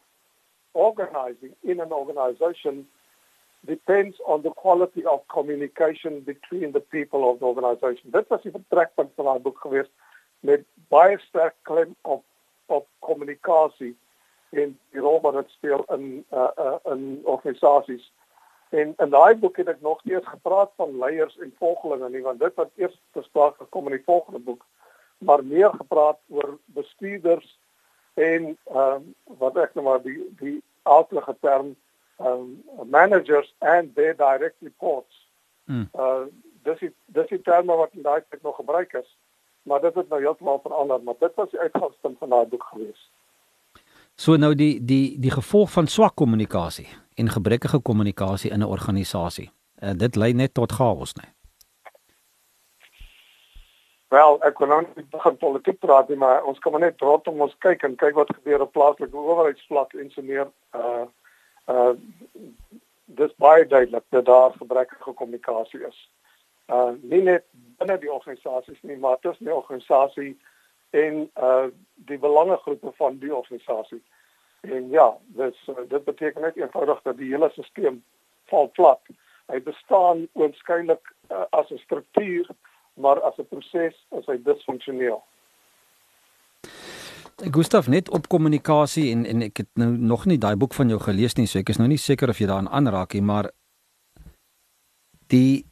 organizing 0.73 1.55
in 1.61 1.81
an 1.81 1.93
organization 1.93 2.89
depends 3.65 4.21
on 4.27 4.43
the 4.43 4.51
quality 4.51 5.05
of 5.05 5.27
communication 5.27 6.21
between 6.21 6.73
the 6.73 6.81
people 6.81 7.25
of 7.25 7.39
the 7.39 7.45
organization. 7.45 8.11
Dit 8.11 8.29
was 8.29 8.43
die 8.43 8.55
vertrekpunt 8.55 9.11
van 9.15 9.25
daai 9.25 9.39
boek 9.39 9.59
gewees 9.59 9.91
met 10.41 10.65
baie 10.89 11.19
sterk 11.19 11.55
klem 11.63 11.97
op 12.03 12.25
op 12.67 12.87
kommunikasie 12.99 13.97
en 14.51 14.79
die 14.91 15.01
rol 15.01 15.21
wat 15.21 15.35
dit 15.35 15.51
speel 15.51 15.85
in 15.95 16.25
uh, 16.31 16.49
uh 16.57 16.79
in 16.93 17.21
organisasies. 17.25 18.13
En 18.73 18.95
in 18.97 19.11
daai 19.11 19.35
boek 19.37 19.57
het 19.61 19.69
ek 19.69 19.81
nog 19.85 20.01
eers 20.09 20.27
gepraat 20.27 20.71
van 20.81 20.99
leiers 20.99 21.35
en 21.45 21.51
volgelinge 21.59 22.09
nie 22.11 22.23
want 22.25 22.41
dit 22.41 22.55
wat 22.57 22.71
eers 22.81 22.95
bespreek 23.13 23.59
gekom 23.61 23.91
in 23.91 23.99
die 23.99 24.07
volgende 24.07 24.41
boek, 24.41 24.63
maar 25.19 25.45
meer 25.45 25.75
gepraat 25.77 26.19
oor 26.29 26.57
bestuurders 26.79 27.59
en 28.15 28.57
ehm 28.65 28.95
um, 28.95 29.15
wat 29.43 29.57
ek 29.57 29.75
nou 29.75 29.85
maar 29.85 30.01
die 30.03 30.17
die 30.41 30.57
aardige 30.83 31.37
term 31.41 31.75
um, 32.19 32.65
managers 32.85 33.55
and 33.59 33.95
their 33.95 34.17
direct 34.17 34.57
reports. 34.61 35.29
Mm. 35.65 35.89
Uh 35.93 36.25
dis 36.63 36.79
die 36.79 36.93
dis 37.07 37.29
die 37.29 37.43
terme 37.43 37.77
wat 37.77 37.93
in 37.93 38.09
daai 38.09 38.23
tyd 38.23 38.43
nog 38.43 38.57
gebruik 38.57 38.93
is, 38.93 39.17
maar 39.63 39.81
dit 39.81 39.95
het 39.95 40.09
nou 40.09 40.21
heeltemal 40.21 40.61
verander, 40.63 41.03
maar 41.03 41.19
dit 41.19 41.35
was 41.35 41.51
die 41.51 41.61
uitgangspunt 41.61 42.19
van 42.19 42.29
daai 42.29 42.47
boek 42.47 42.65
gewees. 42.73 43.11
So 44.15 44.37
nou 44.37 44.55
die 44.55 44.85
die 44.85 45.19
die 45.21 45.31
gevolg 45.31 45.71
van 45.71 45.87
swak 45.87 46.15
kommunikasie 46.15 46.89
en 47.15 47.29
gebrekkige 47.29 47.81
kommunikasie 47.81 48.51
in 48.51 48.61
'n 48.61 48.73
organisasie. 48.77 49.51
Uh, 49.83 49.91
dit 49.97 50.17
lei 50.17 50.33
net 50.33 50.55
tot 50.55 50.73
chaos, 50.73 51.15
nee. 51.15 51.31
Wel, 54.13 54.43
ek 54.45 54.55
kon 54.55 54.69
nou 54.69 54.83
nie 54.83 55.07
begin 55.11 55.37
politiek 55.41 55.79
praat 55.81 56.09
nie, 56.09 56.19
maar 56.21 56.45
ons 56.45 56.59
kan 56.59 56.75
maar 56.75 56.81
net 56.81 57.01
rondom 57.01 57.41
ons 57.41 57.55
kyk 57.65 57.83
en 57.83 57.95
kyk 57.97 58.15
wat 58.15 58.35
gebeur 58.35 58.61
op 58.61 58.73
plaaslike 58.73 59.17
owerheidsvlak 59.17 59.95
en 59.95 60.11
so 60.11 60.23
meer. 60.23 60.51
Uh 60.77 61.07
uh 61.73 61.93
dis 63.05 63.33
baie 63.37 63.65
duidelik 63.67 64.05
dat 64.09 64.25
daar 64.25 64.53
gebrekkige 64.59 65.13
kommunikasie 65.13 65.81
is. 65.89 65.99
Uh 66.69 66.93
nie 67.01 67.23
net 67.23 67.45
binne 67.81 67.97
die 67.99 68.13
organisasies 68.13 68.83
nie, 68.83 68.97
maar 68.97 69.17
tussen 69.21 69.49
die 69.49 69.55
organisasie 69.55 70.37
en 70.93 71.31
uh 71.41 71.67
die 71.95 72.19
belangegroepe 72.19 72.91
van 72.99 73.19
die 73.19 73.35
organisasie. 73.35 74.01
En 74.61 74.89
ja, 74.91 75.07
dis 75.39 75.59
uh, 75.71 75.77
dit 75.89 76.05
beteken 76.05 76.43
net 76.43 76.57
eenvoudig 76.57 77.03
dat 77.03 77.17
die 77.17 77.29
hele 77.31 77.51
stelsel 77.53 78.01
val 78.51 78.71
plat. 78.75 79.01
Hy 79.47 79.61
bestaan 79.63 80.27
oënskynlik 80.39 81.13
uh, 81.31 81.45
as 81.51 81.71
'n 81.71 81.79
struktuur, 81.85 82.49
maar 82.95 83.21
as 83.21 83.39
'n 83.39 83.47
proses 83.47 83.95
is 84.19 84.27
hy 84.27 84.37
disfunksioneel. 84.43 85.23
Gustaf 87.37 87.89
net 87.89 88.11
op 88.11 88.29
kommunikasie 88.29 89.13
en 89.13 89.25
en 89.27 89.43
ek 89.43 89.57
het 89.57 89.71
nou 89.75 89.91
nog 89.91 90.27
nie 90.27 90.39
daai 90.39 90.57
boek 90.57 90.75
van 90.75 90.89
jou 90.89 91.01
gelees 91.01 91.37
nie, 91.37 91.47
so 91.47 91.59
ek 91.59 91.69
is 91.69 91.79
nou 91.79 91.89
nie 91.89 91.99
seker 91.99 92.29
of 92.29 92.39
jy 92.39 92.47
daaraan 92.47 92.69
aanraak 92.69 93.15
nie, 93.15 93.23
maar 93.23 93.51
die 95.27 95.65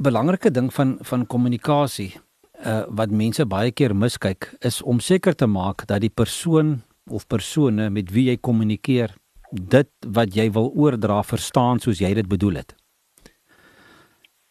belangrike 0.00 0.50
ding 0.50 0.72
van 0.74 0.98
van 1.02 1.26
kommunikasie 1.26 2.23
uh 2.64 2.84
wat 2.88 3.10
mense 3.10 3.44
baie 3.46 3.72
keer 3.72 3.94
miskyk 3.94 4.54
is 4.60 4.82
om 4.82 5.00
seker 5.00 5.34
te 5.34 5.46
maak 5.46 5.86
dat 5.86 6.00
die 6.00 6.12
persoon 6.12 6.82
of 7.10 7.26
persone 7.26 7.90
met 7.90 8.10
wie 8.10 8.30
jy 8.30 8.36
kommunikeer 8.36 9.14
dit 9.52 9.90
wat 10.16 10.34
jy 10.34 10.48
wil 10.52 10.72
oordra 10.74 11.22
verstaan 11.22 11.80
soos 11.80 12.00
jy 12.00 12.14
dit 12.14 12.28
bedoel 12.28 12.62
het. 12.62 12.74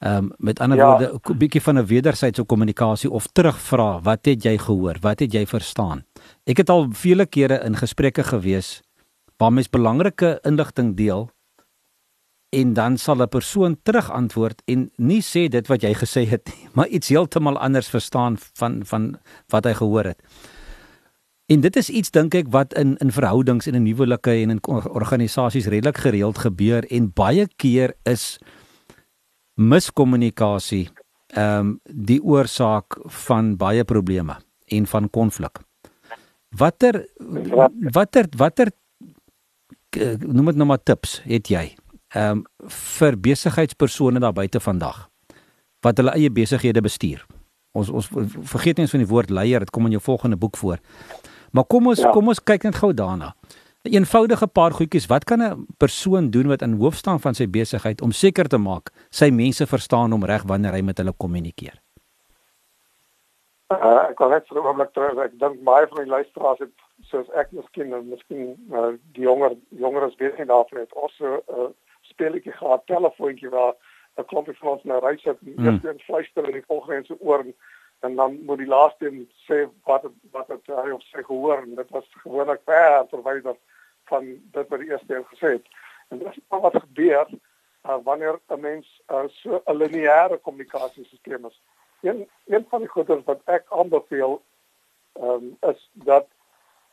Ehm 0.04 0.18
um, 0.18 0.32
met 0.38 0.60
ander 0.60 0.78
ja. 0.78 0.88
woorde 0.88 1.20
'n 1.30 1.38
bietjie 1.38 1.62
van 1.62 1.78
'n 1.80 1.86
wederwysige 1.86 2.46
kommunikasie 2.46 3.10
of 3.10 3.28
terugvra, 3.28 4.02
wat 4.02 4.26
het 4.26 4.44
jy 4.44 4.58
gehoor? 4.58 4.98
Wat 5.02 5.20
het 5.20 5.34
jy 5.34 5.46
verstaan? 5.46 6.04
Ek 6.44 6.58
het 6.58 6.70
al 6.70 6.88
vele 6.92 7.26
kere 7.26 7.64
in 7.66 7.76
gesprekke 7.76 8.24
gewees 8.24 8.82
waar 9.38 9.54
mens 9.54 9.70
belangrike 9.70 10.40
inligting 10.44 10.96
deel 10.96 11.30
en 12.54 12.74
dan 12.74 12.98
sal 12.98 13.22
'n 13.22 13.30
persoon 13.30 13.78
terugantwoord 13.84 14.62
en 14.66 14.92
nie 14.98 15.22
sê 15.22 15.50
dit 15.50 15.68
wat 15.68 15.82
jy 15.82 15.94
gesê 15.94 16.26
het 16.30 16.46
nie, 16.46 16.70
maar 16.76 16.88
iets 16.88 17.10
heeltemal 17.10 17.58
anders 17.58 17.90
verstaan 17.90 18.38
van 18.54 18.86
van 18.86 19.18
wat 19.50 19.66
hy 19.66 19.74
gehoor 19.74 20.06
het. 20.06 20.20
En 21.46 21.62
dit 21.62 21.76
is 21.76 21.90
iets 21.90 22.12
dink 22.12 22.36
ek 22.36 22.48
wat 22.50 22.74
in 22.74 22.98
in 22.98 23.12
verhoudings 23.12 23.68
en 23.68 23.76
in 23.76 23.86
huwelike 23.86 24.32
en 24.32 24.50
in 24.50 24.62
organisasies 24.90 25.66
redelik 25.66 25.98
gereeld 25.98 26.38
gebeur 26.38 26.86
en 26.90 27.12
baie 27.14 27.48
keer 27.56 27.96
is 28.04 28.38
miskommunikasie 29.56 30.90
ehm 31.34 31.60
um, 31.60 31.80
die 31.84 32.22
oorsaak 32.22 32.98
van 33.26 33.58
baie 33.58 33.84
probleme 33.84 34.38
en 34.68 34.86
van 34.86 35.10
konflik. 35.10 35.60
Watter 36.50 37.06
watter 37.92 38.26
watter 38.38 38.72
noem 40.20 40.46
dit 40.46 40.56
nou 40.56 40.68
maar 40.68 40.84
tips 40.84 41.22
het 41.26 41.50
jy 41.50 41.74
ehm 42.14 42.44
um, 42.44 42.44
vir 43.00 43.18
besigheidspersone 43.18 44.20
daar 44.20 44.34
buite 44.34 44.60
vandag 44.60 45.10
wat 45.82 45.98
hulle 45.98 46.14
eie 46.16 46.30
besighede 46.32 46.82
bestuur. 46.82 47.26
Ons 47.74 47.90
ons 47.90 48.08
vergeet 48.54 48.78
nie 48.78 48.86
eens 48.86 48.94
van 48.94 49.02
die 49.02 49.10
woord 49.10 49.30
leier, 49.30 49.60
dit 49.60 49.74
kom 49.74 49.86
in 49.86 49.98
jou 49.98 50.02
volgende 50.02 50.38
boek 50.38 50.58
voor. 50.58 50.78
Maar 51.52 51.66
kom 51.66 51.88
ons 51.88 52.00
ja. 52.00 52.12
kom 52.14 52.28
ons 52.28 52.40
kyk 52.40 52.64
net 52.64 52.76
gou 52.76 52.94
daarna. 52.94 53.34
'n 53.84 53.94
eenvoudige 53.94 54.48
paar 54.48 54.72
goedjies. 54.72 55.10
Wat 55.12 55.24
kan 55.24 55.42
'n 55.44 55.66
persoon 55.78 56.30
doen 56.30 56.48
wat 56.48 56.62
in 56.62 56.78
hoof 56.80 56.96
staan 56.96 57.20
van 57.20 57.34
sy 57.34 57.48
besigheid 57.50 58.02
om 58.02 58.12
seker 58.12 58.48
te 58.48 58.58
maak 58.58 58.92
sy 59.10 59.30
mense 59.30 59.66
verstaan 59.68 60.12
hom 60.12 60.24
reg 60.26 60.44
wanneer 60.44 60.72
hy 60.72 60.82
met 60.82 60.98
hulle 60.98 61.14
kommunikeer? 61.18 61.82
Uh, 63.68 64.10
ek 64.10 64.16
kan 64.16 64.30
net 64.30 64.48
vir 64.48 64.58
'n 64.58 64.66
oomblik 64.66 64.94
terug. 64.94 65.18
Ek 65.18 65.40
dink 65.40 65.64
baie 65.64 65.88
van 65.88 66.04
die 66.04 66.12
luisteraars 66.12 66.60
het 66.60 66.72
soos 67.02 67.28
ek 67.36 67.52
miskien 67.52 67.94
en 67.94 68.08
miskien 68.08 68.56
uh, 68.72 68.94
die 69.14 69.24
jonger 69.24 69.58
jongeres 69.70 70.16
weet 70.16 70.38
nie 70.38 70.46
daarvan 70.46 70.80
het 70.80 70.94
ons 70.94 71.20
'n 71.20 71.26
uh, 71.26 71.70
speletjie 72.14 72.52
gehad, 72.52 72.86
telefoontjie 72.86 73.50
waar 73.50 73.74
'n 74.18 74.26
klompie 74.26 74.58
van 74.58 74.70
ons 74.70 74.84
nou 74.84 75.00
reis 75.00 75.24
het 75.24 75.38
en 75.46 75.54
mm. 75.56 75.66
eers 75.66 75.84
een 75.84 76.00
fluister 76.00 76.46
in 76.46 76.60
die 76.60 76.68
volgende 76.68 77.06
se 77.06 77.20
oor 77.20 77.46
en 78.04 78.16
dan 78.16 78.40
moet 78.46 78.58
die 78.58 78.68
laaste 78.68 79.08
een 79.08 79.30
sê 79.48 79.64
wat 79.84 80.04
het, 80.04 80.12
wat 80.32 80.48
het 80.48 80.68
hy 80.68 80.92
of 80.92 81.02
sy 81.08 81.24
gehoor 81.24 81.62
en 81.64 81.76
dit 81.76 81.90
was 81.90 82.06
gewoonlik 82.24 82.62
ver 82.66 83.08
verwyder 83.10 83.56
van 84.12 84.28
dit 84.56 84.68
wat 84.70 84.80
die 84.80 84.90
eerste 84.90 85.16
een 85.16 85.30
gesê 85.32 85.52
het. 85.58 85.68
En 86.10 86.20
dit 86.20 86.28
is 86.28 86.40
wat 86.48 86.76
gebeur 86.76 87.28
uh, 87.32 87.98
wanneer 88.04 88.40
'n 88.48 88.60
mens 88.60 89.02
uh, 89.12 89.24
so 89.28 89.62
'n 89.66 89.78
lineêre 89.78 90.38
kommunikasiesisteem 90.42 91.46
is. 91.46 91.62
Een 92.02 92.30
een 92.46 92.66
van 92.70 92.80
die 92.80 92.90
goeders 92.90 93.24
wat 93.24 93.42
ek 93.46 93.66
aanbeveel 93.70 94.42
um, 95.22 95.58
is 95.62 95.90
dat 95.94 96.28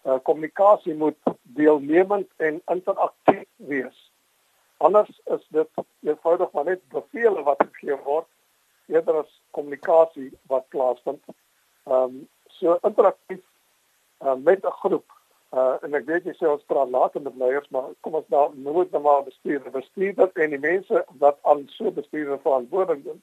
uh, 0.05 0.19
kommunikasie 0.23 0.95
moet 0.95 1.19
deelnemend 1.43 2.29
en 2.37 2.63
interaktief 2.67 3.45
wees. 3.57 4.10
Anders 4.81 5.13
is 5.37 5.47
dit 5.57 5.81
eenvoudig 6.09 6.53
maar 6.53 6.65
net 6.65 6.83
bevele 6.95 7.43
wat 7.47 7.63
gegee 7.69 7.97
word 8.05 8.29
eerder 8.91 9.23
as 9.23 9.33
kommunikasie 9.57 10.31
wat 10.53 10.69
plaasvind. 10.75 11.23
Ehm 11.87 12.03
um, 12.03 12.29
so 12.51 12.77
interaktief 12.89 13.45
uh, 14.21 14.35
met 14.35 14.65
'n 14.65 14.79
groep 14.83 15.19
Uh 15.51 15.83
en 15.83 15.95
ek 15.99 16.05
weet 16.07 16.27
jy 16.29 16.33
sê 16.39 16.47
ons 16.47 16.67
praat 16.71 16.91
later 16.95 17.23
met 17.23 17.35
leiers, 17.35 17.67
maar 17.75 17.89
kom 18.07 18.15
ons 18.15 18.27
nou 18.31 18.45
moet 18.55 18.93
nou 18.95 19.01
maar 19.03 19.25
bestuur, 19.27 19.65
bestuur 19.75 20.13
dat 20.15 20.37
en 20.39 20.53
die 20.55 20.61
mense 20.63 21.01
wat 21.23 21.41
aan 21.43 21.65
so 21.75 21.91
bestuur 21.91 22.37
verantwoordelik 22.45 23.09
is. 23.11 23.19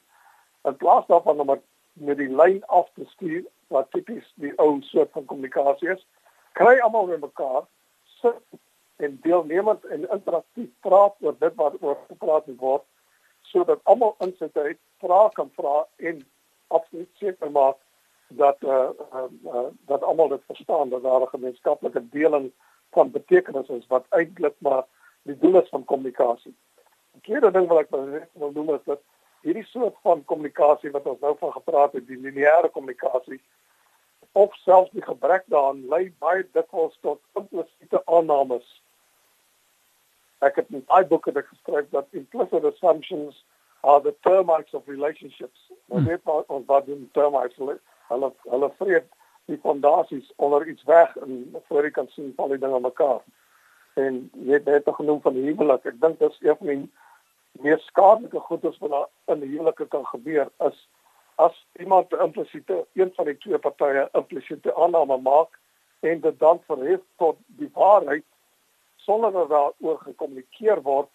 In 0.68 0.76
plaas 0.76 1.06
daarvan 1.08 1.40
om 1.40 1.54
met 2.08 2.20
die 2.20 2.28
lyn 2.28 2.60
af 2.66 2.90
te 2.98 3.06
stuur 3.14 3.46
wat 3.72 3.88
tipies 3.96 4.28
die 4.44 4.52
ou 4.60 4.74
soort 4.90 5.14
van 5.16 5.24
kommunikasie 5.24 5.88
is, 5.94 6.04
kry 6.60 6.76
almal 6.84 7.08
weer 7.08 7.22
mekaar 7.22 7.64
sit 8.20 8.60
en 8.98 9.18
deelnemend 9.22 9.84
en 9.84 10.06
interaktief 10.10 10.70
praat 10.86 11.14
oor 11.20 11.36
dit 11.38 11.54
wat 11.54 11.76
oor 11.80 11.98
gepraat 12.08 12.48
word 12.62 12.84
sodat 13.50 13.84
almal 13.84 14.16
insit 14.24 14.56
uit 14.56 14.78
vra 15.02 15.20
kan 15.34 15.50
vra 15.56 15.84
en 16.10 16.24
absoluut 16.68 17.10
seker 17.22 17.50
maak 17.50 17.78
dat 18.28 18.62
uh, 18.62 18.90
uh, 19.12 19.28
uh 19.52 19.66
dat 19.90 20.02
almal 20.02 20.28
dit 20.28 20.42
verstaan 20.46 20.88
dat 20.88 21.02
daar 21.02 21.20
'n 21.20 21.34
gemeenskaplike 21.34 22.08
deling 22.08 22.52
van 22.90 23.10
betekenis 23.10 23.68
is 23.68 23.86
wat 23.86 24.04
eintlik 24.08 24.54
maar 24.58 24.84
die 25.22 25.38
doel 25.38 25.62
is 25.62 25.68
van 25.68 25.84
kommunikasie. 25.84 26.54
'n 27.14 27.20
Tweede 27.20 27.50
ding 27.50 27.66
wat 27.68 27.78
ek 27.78 27.90
wil 28.32 28.52
noem 28.52 28.74
is 28.74 28.84
dat 28.84 29.00
hierdie 29.40 29.66
soort 29.66 29.96
van 30.02 30.24
kommunikasie 30.24 30.90
wat 30.90 31.06
ons 31.06 31.20
nou 31.20 31.36
van 31.38 31.52
gepraat 31.52 31.92
het, 31.92 32.06
die 32.06 32.20
lineêre 32.20 32.70
kommunikasie 32.70 33.40
of 34.32 34.54
selfs 34.54 34.90
die 34.90 35.02
gebrek 35.02 35.44
daaraan 35.46 35.86
lei 35.88 36.14
baie 36.18 36.44
dikwels 36.52 36.98
tot 37.00 37.20
implisiete 37.34 38.02
aannames. 38.04 38.82
Ek 40.38 40.56
het 40.56 40.66
in 40.70 40.84
daai 40.86 41.04
boek 41.06 41.26
het 41.26 41.36
ek 41.36 41.46
geskryf 41.46 41.88
dat 41.90 42.06
implicit 42.10 42.64
assumptions 42.64 43.44
are 43.80 44.02
the 44.02 44.14
termites 44.22 44.74
of 44.74 44.86
relationships. 44.86 45.66
Hmm. 45.68 45.96
Ons 45.98 46.06
weet 46.06 46.34
ons 46.46 46.66
wat 46.66 46.86
doen 46.86 47.08
termites 47.12 47.56
hulle 47.56 48.32
hulle 48.42 48.70
vreet 48.78 49.08
die 49.48 49.58
fondasies 49.62 50.32
onder 50.36 50.66
iets 50.68 50.84
weg 50.84 51.16
en 51.16 51.56
voor 51.68 51.84
jy 51.84 51.90
kan 51.90 52.08
sien 52.12 52.32
val 52.36 52.48
die 52.48 52.58
dinge 52.58 52.80
mekaar. 52.80 53.22
en 53.98 54.18
jy 54.46 54.58
het 54.58 54.64
net 54.64 54.88
genoem 54.98 55.20
van 55.24 55.34
huwelik. 55.34 55.86
Ek 55.90 56.00
dink 56.00 56.18
dit 56.22 56.30
is 56.30 56.40
een 56.46 56.58
van 56.60 56.70
die 56.70 57.64
mees 57.64 57.84
skadelike 57.90 58.40
goedes 58.46 58.78
wat 58.82 59.10
in 59.32 59.40
'n 59.42 59.50
huwelik 59.50 59.82
kan 59.90 60.06
gebeur 60.06 60.50
is 60.68 60.78
as 61.36 61.54
iemand 61.78 62.12
implisiete 62.12 62.86
een 62.94 63.10
van 63.14 63.24
die 63.24 63.38
twee 63.38 63.58
partye 63.58 64.08
implisiete 64.12 64.74
aanname 64.74 65.18
maak 65.22 65.58
en 66.00 66.20
dit 66.20 66.38
dan 66.38 66.60
verhef 66.66 67.00
tot 67.16 67.36
die 67.46 67.70
waarheid 67.74 68.24
sonder 69.08 69.32
dat 69.32 69.48
daaroor 69.48 69.98
gekommunikeer 70.04 70.82
word 70.82 71.08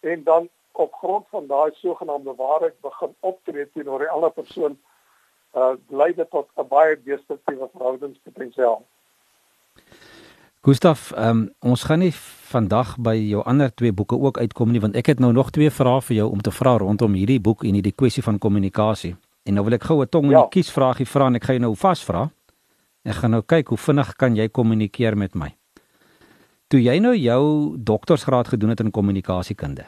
en 0.00 0.24
dan 0.24 0.48
op 0.72 0.92
grond 0.92 1.26
van 1.28 1.46
daai 1.46 1.70
sogenaamde 1.74 2.34
waarheid 2.34 2.80
begin 2.80 3.14
optree 3.20 3.66
teenoor 3.72 4.04
die 4.04 4.14
ander 4.16 4.30
persoon 4.30 4.78
uh 5.56 5.74
lei 6.00 6.14
dit 6.14 6.30
tot 6.30 6.48
'n 6.56 6.68
baie 6.68 6.96
destruktiewe 7.02 7.68
verhoudingspotensiaal. 7.72 8.80
Gustaf, 10.60 11.12
um, 11.16 11.54
ons 11.60 11.82
gaan 11.82 11.98
nie 11.98 12.14
vandag 12.52 12.96
by 12.98 13.14
jou 13.14 13.42
ander 13.44 13.74
twee 13.74 13.92
boeke 13.92 14.18
ook 14.18 14.38
uitkom 14.38 14.70
nie 14.72 14.80
want 14.80 14.96
ek 14.96 15.06
het 15.06 15.20
nou 15.20 15.32
nog 15.32 15.50
twee 15.50 15.70
vrae 15.70 16.00
vir 16.00 16.16
jou 16.16 16.30
om 16.30 16.40
te 16.40 16.50
vra 16.50 16.76
rondom 16.76 17.12
hierdie 17.12 17.40
boek 17.40 17.64
en 17.64 17.74
hierdie 17.74 17.94
kwessie 17.94 18.22
van 18.22 18.38
kommunikasie. 18.38 19.16
En 19.44 19.54
nou 19.54 19.64
wil 19.64 19.74
ek 19.74 19.84
gou 19.84 20.02
'n 20.02 20.08
tong 20.08 20.24
in 20.24 20.30
ja. 20.30 20.40
die 20.40 20.48
kies 20.48 20.72
vragie 20.72 21.06
vra 21.06 21.26
en 21.26 21.34
ek 21.34 21.44
gaan 21.44 21.54
jou 21.54 21.66
nou 21.66 21.76
vasvra. 21.76 22.30
Ek 23.04 23.14
gaan 23.14 23.30
nou 23.30 23.42
kyk 23.42 23.68
hoe 23.68 23.78
vinnig 23.78 24.16
kan 24.16 24.36
jy 24.36 24.48
kommunikeer 24.48 25.16
met 25.16 25.34
my. 25.34 25.57
Toe 26.68 26.80
jy 26.82 26.98
nou 27.00 27.14
jou 27.16 27.42
doktorsgraad 27.80 28.48
gedoen 28.48 28.74
het 28.74 28.80
in 28.80 28.90
kommunikasiekunde. 28.90 29.86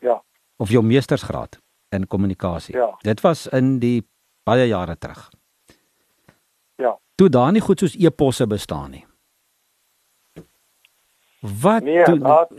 Ja. 0.00 0.22
Of 0.56 0.70
jou 0.72 0.82
meestersgraad 0.84 1.60
in 1.92 2.06
kommunikasie. 2.06 2.76
Ja. 2.76 2.94
Dit 3.04 3.20
was 3.20 3.46
in 3.46 3.78
die 3.78 4.08
baie 4.48 4.66
jare 4.66 4.96
terug. 4.98 5.28
Ja. 6.80 6.96
Toe 7.14 7.28
daar 7.28 7.52
nie 7.52 7.60
goed 7.60 7.78
soos 7.78 7.96
e-posse 7.96 8.46
bestaan 8.46 8.90
nie. 8.90 9.04
Wat 11.42 11.82
nee, 11.82 12.04
doen 12.04 12.18
dat... 12.18 12.50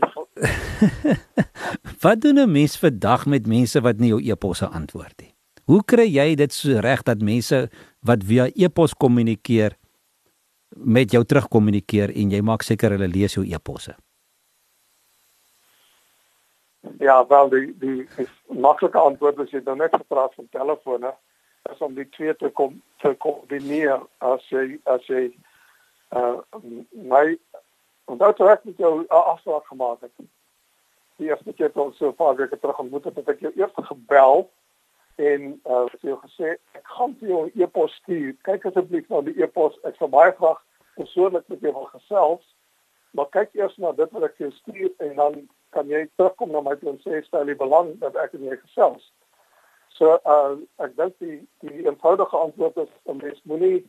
Wat 2.04 2.20
doen 2.20 2.38
'n 2.38 2.50
mens 2.50 2.78
vandag 2.78 3.26
met 3.26 3.46
mense 3.46 3.80
wat 3.80 3.96
nie 3.98 4.08
jou 4.08 4.20
e-posse 4.22 4.66
antwoord 4.66 5.20
nie? 5.20 5.34
Hoe 5.64 5.84
kry 5.84 6.04
jy 6.04 6.34
dit 6.34 6.52
so 6.52 6.78
reg 6.78 7.02
dat 7.02 7.22
mense 7.22 7.70
wat 8.00 8.24
via 8.24 8.50
e-pos 8.54 8.94
kommunikeer 8.94 9.76
met 10.76 11.10
jou 11.10 11.24
terugkommunikeer 11.24 12.10
en 12.14 12.30
jy 12.30 12.40
maak 12.42 12.62
seker 12.62 12.96
hulle 12.96 13.08
lees 13.08 13.36
jou 13.36 13.44
e-posse? 13.46 13.94
Ja, 16.98 17.26
wel 17.26 17.48
die 17.48 17.66
die 17.78 18.26
maklike 18.48 18.98
antwoord 18.98 19.38
is 19.38 19.50
jy 19.50 19.62
dan 19.64 19.80
net 19.80 19.94
gepraat 19.96 20.34
van 20.34 20.48
telefone 20.50 21.14
is 21.72 21.78
om 21.78 21.94
die 21.94 22.08
twee 22.16 22.36
te 22.36 22.50
kom 22.50 22.82
te 23.00 23.14
kombineer 23.24 24.02
as 24.18 24.44
jy 24.52 24.78
as 24.84 25.06
jy 25.08 25.30
uh 26.12 26.36
my 26.92 27.24
daai 28.20 28.32
toe 28.36 28.50
ek 28.52 28.66
met 28.68 28.78
jou 28.78 28.92
afspraak 29.08 29.66
gemaak 29.70 30.04
het. 30.04 30.12
Die 31.16 31.30
eerste 31.30 31.52
keer 31.52 31.72
toe 31.72 31.86
ons 31.86 31.96
so 31.96 32.08
'n 32.08 32.20
paar 32.20 32.36
weke 32.36 32.58
terug 32.58 32.78
ontmoet 32.78 33.04
het, 33.04 33.16
het 33.16 33.28
ek 33.28 33.40
jou 33.40 33.52
eers 33.56 33.72
gebel 33.74 34.50
en 35.16 35.60
uh 35.64 35.84
vir 35.92 36.10
jou 36.10 36.18
gesê 36.22 36.54
ek 36.78 36.86
gaan 36.96 37.16
vir 37.20 37.28
jou 37.28 37.42
'n 37.46 37.62
e-pos 37.62 37.94
stuur. 38.02 38.34
Kyk 38.42 38.66
asseblief 38.66 39.08
na 39.08 39.20
die 39.20 39.42
e-pos. 39.42 39.78
Ek 39.84 39.96
sal 39.96 40.08
baie 40.08 40.32
graag 40.32 40.60
persoonlik 40.96 41.48
met 41.48 41.60
jou 41.60 41.72
wil 41.72 41.90
gesels. 41.92 42.54
Maar 43.10 43.26
kyk 43.26 43.54
eers 43.54 43.76
na 43.76 43.92
dit 43.92 44.10
wat 44.12 44.22
ek 44.22 44.38
jou 44.38 44.50
stuur 44.50 44.90
en 44.98 45.14
dan 45.16 45.48
kan 45.70 45.88
jy 45.88 46.08
terugkom 46.16 46.50
na 46.50 46.60
my 46.60 46.76
en 46.82 46.98
sê 47.02 47.22
stel 47.24 47.46
jy 47.46 47.56
belang 47.56 47.98
dat 47.98 48.16
ek 48.16 48.32
met 48.32 48.42
jou 48.50 48.56
gesels. 48.56 49.12
So 49.88 50.18
uh 50.24 50.56
ek 50.82 50.96
dink 50.96 51.18
die 51.18 51.38
die 51.62 51.86
eenvoudige 51.86 52.36
antwoord 52.36 52.76
is 52.76 52.92
'n 53.06 53.16
mens 53.22 53.40
moenie 53.44 53.84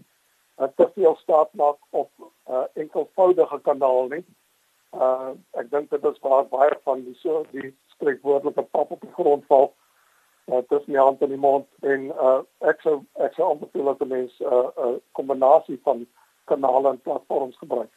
uh, 0.59 0.67
te 0.77 0.89
veel 0.95 1.15
staat 1.15 1.53
maak 1.53 1.77
op 1.89 2.11
'n 2.19 2.53
uh, 2.53 2.65
enkelvoudige 2.73 3.59
kanaal 3.59 4.07
nie. 4.07 4.25
Uh 4.93 5.33
ek 5.51 5.71
dink 5.71 5.89
dit 5.89 6.05
is 6.05 6.19
waar 6.21 6.45
baie 6.45 6.77
van 6.83 7.03
die 7.03 7.15
so 7.15 7.45
die 7.51 7.73
spreekwoordelike 7.95 8.61
pap 8.61 8.91
op 8.91 9.01
die 9.01 9.15
grond 9.17 9.45
val. 9.45 9.73
Uh, 10.45 10.61
dit 10.69 10.79
is 10.79 10.87
nie 10.87 10.99
aan 11.01 11.17
die 11.19 11.37
mond 11.37 11.65
en 11.81 12.09
uh 12.11 12.39
ek 12.69 12.81
sou 12.81 12.99
ek 13.25 13.33
sou 13.33 13.49
aanbeveel 13.49 13.85
dat 13.85 14.07
mense 14.07 14.43
'n 14.43 14.53
uh, 14.53 14.85
uh, 14.85 14.95
kombinasie 15.11 15.79
van 15.83 16.05
kanale 16.45 16.89
en 16.89 17.01
platforms 17.01 17.57
gebruik. 17.57 17.91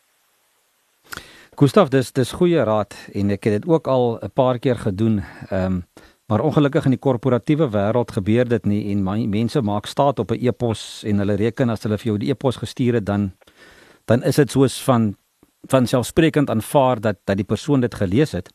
Gustaf, 1.56 1.88
dis 1.88 2.12
dis 2.12 2.32
goeie 2.32 2.64
raad 2.64 2.94
en 3.14 3.30
ek 3.30 3.44
het 3.44 3.52
dit 3.52 3.68
ook 3.68 3.86
al 3.86 4.18
'n 4.22 4.30
paar 4.34 4.58
keer 4.58 4.76
gedoen. 4.76 5.20
Ehm 5.50 5.64
um, 5.72 5.84
Maar 6.28 6.40
ongelukkig 6.40 6.84
in 6.84 6.92
die 6.92 7.00
korporatiewe 7.00 7.70
wêreld 7.72 8.10
gebeur 8.12 8.48
dit 8.48 8.66
nie 8.68 8.82
en 8.92 9.00
my, 9.04 9.22
mense 9.32 9.62
maak 9.64 9.86
staat 9.88 10.18
op 10.18 10.30
'n 10.30 10.44
e-pos 10.44 11.02
en 11.04 11.18
hulle 11.18 11.36
reken 11.40 11.70
as 11.70 11.82
hulle 11.82 11.96
vir 11.98 12.06
jou 12.06 12.18
die 12.18 12.30
e-pos 12.30 12.56
gestuur 12.56 12.94
het 12.94 13.06
dan 13.06 13.32
dan 14.04 14.22
is 14.22 14.36
dit 14.36 14.50
soos 14.50 14.84
van 14.84 15.16
van 15.68 15.86
selfsprekend 15.86 16.50
aanvaar 16.50 17.00
dat 17.00 17.16
dat 17.24 17.36
die 17.36 17.46
persoon 17.46 17.80
dit 17.80 17.94
gelees 17.94 18.32
het. 18.32 18.52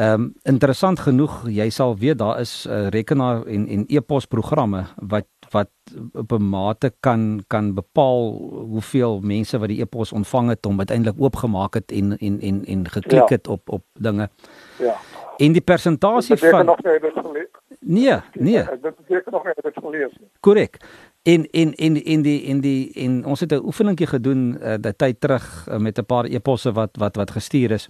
Ehm 0.00 0.12
um, 0.12 0.34
interessant 0.48 1.00
genoeg, 1.04 1.42
jy 1.52 1.66
sal 1.70 1.90
weet 2.00 2.18
daar 2.18 2.38
is 2.40 2.64
uh, 2.66 2.86
rekenaar 2.88 3.42
en 3.44 3.66
en 3.68 3.82
e-pos 3.88 4.24
programme 4.26 4.84
wat 4.96 5.26
wat 5.50 5.68
op 6.12 6.32
'n 6.32 6.48
mate 6.48 6.92
kan 7.00 7.44
kan 7.46 7.74
bepaal 7.74 8.32
hoeveel 8.72 9.20
mense 9.20 9.58
wat 9.58 9.68
die 9.68 9.80
e-pos 9.80 10.12
ontvang 10.12 10.48
het 10.48 10.66
om 10.66 10.78
uiteindelik 10.78 11.20
oopgemaak 11.20 11.74
het 11.74 11.92
en 11.92 12.16
en 12.16 12.40
en 12.40 12.64
en 12.64 12.88
geklik 12.88 13.28
ja. 13.28 13.34
het 13.36 13.48
op 13.48 13.68
op 13.68 13.82
dinge. 13.92 14.30
Ja. 14.78 14.96
En 15.36 15.52
die 15.52 15.60
persentasie 15.60 16.36
van 16.36 16.64
nog 16.64 16.82
nie 16.82 17.00
dit 17.00 17.12
gelees. 17.14 17.48
Nee, 17.80 18.20
nee. 18.32 18.64
Dit 18.82 18.96
beteken 18.96 19.32
nog 19.32 19.44
nie 19.44 19.52
dit 19.62 19.76
gelees 19.82 20.12
nie. 20.18 20.28
Korrek. 20.40 20.76
En 21.22 21.50
en 21.50 21.74
en 21.74 22.04
en 22.04 22.22
die 22.22 22.46
en 22.46 22.60
die 22.60 22.92
en 22.94 23.24
ons 23.24 23.40
het 23.40 23.52
'n 23.52 23.64
oefeningkie 23.64 24.06
gedoen 24.06 24.56
uh, 24.60 24.74
dat 24.80 24.98
tyd 24.98 25.20
terug 25.20 25.68
uh, 25.68 25.76
met 25.76 25.98
'n 25.98 26.04
paar 26.04 26.24
eposse 26.24 26.72
wat 26.72 26.96
wat 26.96 27.16
wat 27.16 27.30
gestuur 27.30 27.70
is. 27.70 27.88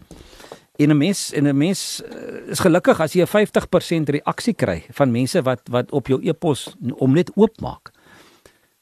En 0.80 0.88
'n 0.88 0.96
mens 0.96 1.32
en 1.32 1.44
'n 1.46 1.56
mens 1.56 2.02
uh, 2.02 2.50
is 2.50 2.58
gelukkig 2.58 3.00
as 3.00 3.12
jy 3.12 3.22
'n 3.22 3.26
50% 3.26 4.08
reaksie 4.08 4.54
kry 4.54 4.84
van 4.90 5.10
mense 5.10 5.42
wat 5.42 5.60
wat 5.68 5.92
op 5.92 6.06
jou 6.06 6.20
epos 6.22 6.74
om 6.94 7.12
net 7.12 7.30
oopmaak. 7.34 7.90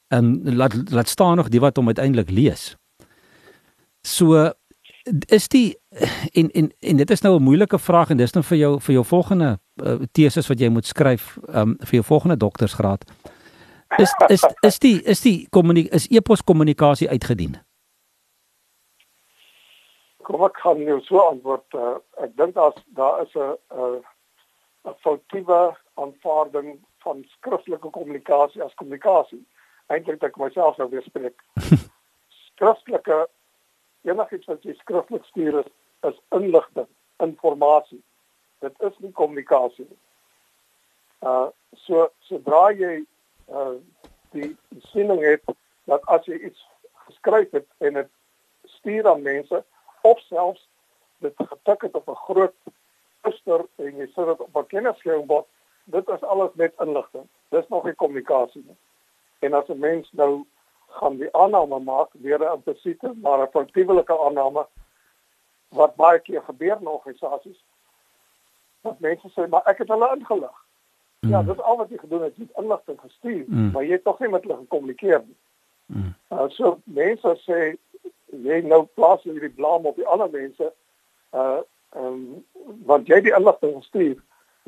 En 0.08 0.54
laat 0.56 0.90
laat 0.90 1.08
staan 1.08 1.36
nog 1.36 1.48
die 1.48 1.60
wat 1.60 1.76
hom 1.76 1.86
uiteindelik 1.86 2.30
lees. 2.30 2.76
So 4.06 4.52
is 5.26 5.48
die 5.48 5.78
en 6.32 6.50
en 6.50 6.72
en 6.80 6.96
dit 6.96 7.10
is 7.10 7.20
nou 7.20 7.38
'n 7.38 7.42
moeilike 7.42 7.78
vraag 7.78 8.10
en 8.10 8.16
dis 8.16 8.32
nou 8.32 8.44
vir 8.44 8.58
jou 8.58 8.80
vir 8.80 8.92
jou 8.92 9.04
volgende 9.04 9.58
uh, 9.82 9.94
teses 10.12 10.46
wat 10.46 10.60
jy 10.60 10.68
moet 10.68 10.86
skryf 10.86 11.38
um, 11.54 11.76
vir 11.78 11.92
jou 11.92 12.04
volgende 12.04 12.36
doktorsgraad. 12.36 13.04
Is 13.96 14.14
is 14.28 14.44
is 14.60 14.78
die 14.78 15.02
is 15.02 15.20
die 15.20 15.46
kommunikasie 15.50 15.94
is 15.94 16.06
e-pos 16.18 16.44
kommunikasie 16.44 17.08
uitgedien? 17.08 17.56
Kom 20.28 20.42
ek 20.44 20.58
kan 20.60 20.80
jou 20.84 20.98
so 21.06 21.22
antwoord. 21.24 21.74
Uh, 21.74 21.96
ek 22.24 22.34
dink 22.36 22.58
as 22.60 22.76
daar 22.96 23.22
is 23.22 23.34
'n 23.34 23.56
'n 23.72 24.02
'n 24.84 24.94
foutiewe 25.04 25.76
aanvaarding 25.96 26.78
van 27.04 27.24
skriftelike 27.36 27.90
kommunikasie 27.90 28.62
as 28.62 28.74
kommunikasie. 28.74 29.40
Eintlik 29.88 30.22
ek 30.22 30.36
myself 30.36 30.76
nou 30.76 30.88
weer 30.90 31.02
spreek. 31.02 31.40
Skriftelike 32.48 33.28
enigiets 34.04 34.46
wat 34.46 34.62
jy 34.62 34.74
skriftelik 34.74 35.24
stuur 35.24 35.58
is, 35.62 35.70
is 36.10 36.20
inligting, 36.36 36.88
inligting. 37.24 38.02
Dit 38.60 38.74
is 38.82 38.98
nie 38.98 39.12
kommunikasie 39.12 39.86
nie. 39.88 40.00
Uh 41.22 41.48
so 41.86 42.10
sodra 42.28 42.68
jy 42.72 43.04
uh 43.48 43.80
die 44.36 44.52
siening 44.92 45.24
het 45.24 45.56
dat 45.88 46.04
as 46.06 46.26
jy 46.28 46.36
iets 46.50 46.60
geskryf 47.08 47.50
het 47.56 47.66
en 47.78 47.94
dit 47.94 48.10
stuur 48.76 49.08
aan 49.08 49.22
mense 49.22 49.64
of 50.10 50.20
selfs 50.20 50.68
dit 51.24 51.34
getik 51.36 51.80
het 51.86 51.94
op 51.94 52.08
'n 52.08 52.22
groot 52.26 52.54
poster 53.20 53.66
en 53.76 53.96
jy 53.96 54.06
sit 54.06 54.26
dit 54.26 54.40
op 54.40 54.56
'n 54.56 54.66
kennisgewingbord, 54.66 55.46
dit 55.84 56.08
is 56.08 56.22
alles 56.22 56.50
net 56.54 56.74
inligting. 56.78 57.26
Dis 57.48 57.68
nog 57.68 57.84
nie 57.84 57.94
kommunikasie 57.94 58.64
nie. 58.66 58.76
En 59.38 59.52
as 59.52 59.68
'n 59.68 59.78
mens 59.78 60.12
nou 60.12 60.46
gaan 60.88 61.16
die 61.16 61.34
aanname 61.34 61.78
maak 61.78 62.08
weer 62.12 62.40
'n 62.40 62.54
implisiete 62.54 63.14
maar 63.22 63.42
'n 63.42 63.50
foutiewe 63.50 64.06
aanname 64.06 64.66
wat 65.68 65.96
baie 65.96 66.18
keer 66.18 66.42
gebeur 66.42 66.76
in 66.80 66.86
organisasies. 66.86 67.64
Dat 68.80 69.00
mense 69.00 69.28
sê 69.28 69.48
maar 69.48 69.62
ek 69.64 69.78
het 69.78 69.88
hulle 69.88 70.16
ingelig. 70.16 70.66
Mm. 71.20 71.30
Ja, 71.30 71.42
dit 71.42 71.54
is 71.54 71.62
al 71.62 71.76
wat 71.76 71.88
jy 71.88 71.98
gedoen 71.98 72.22
het, 72.22 72.36
jy 72.36 72.42
het 72.42 72.62
inligting 72.62 73.00
gestuur, 73.00 73.44
mm. 73.46 73.70
maar 73.70 73.84
jy 73.84 73.92
het 73.92 74.04
tog 74.04 74.18
nie 74.18 74.28
met 74.28 74.42
hulle 74.42 74.56
gekommunikeer 74.56 75.22
nie. 75.26 75.36
Mm. 75.86 76.14
Uh, 76.28 76.48
so 76.48 76.80
mense 76.84 77.34
sê 77.48 77.76
jy 78.30 78.60
nou 78.62 78.84
plaas 78.94 79.22
hierdie 79.22 79.54
blame 79.54 79.88
op 79.88 79.96
die 79.96 80.06
ander 80.06 80.30
mense 80.30 80.72
uh 81.32 81.60
um, 81.96 82.44
want 82.84 83.08
jy 83.08 83.20
die 83.24 83.34
inligting 83.34 83.76
gestuur. 83.78 84.18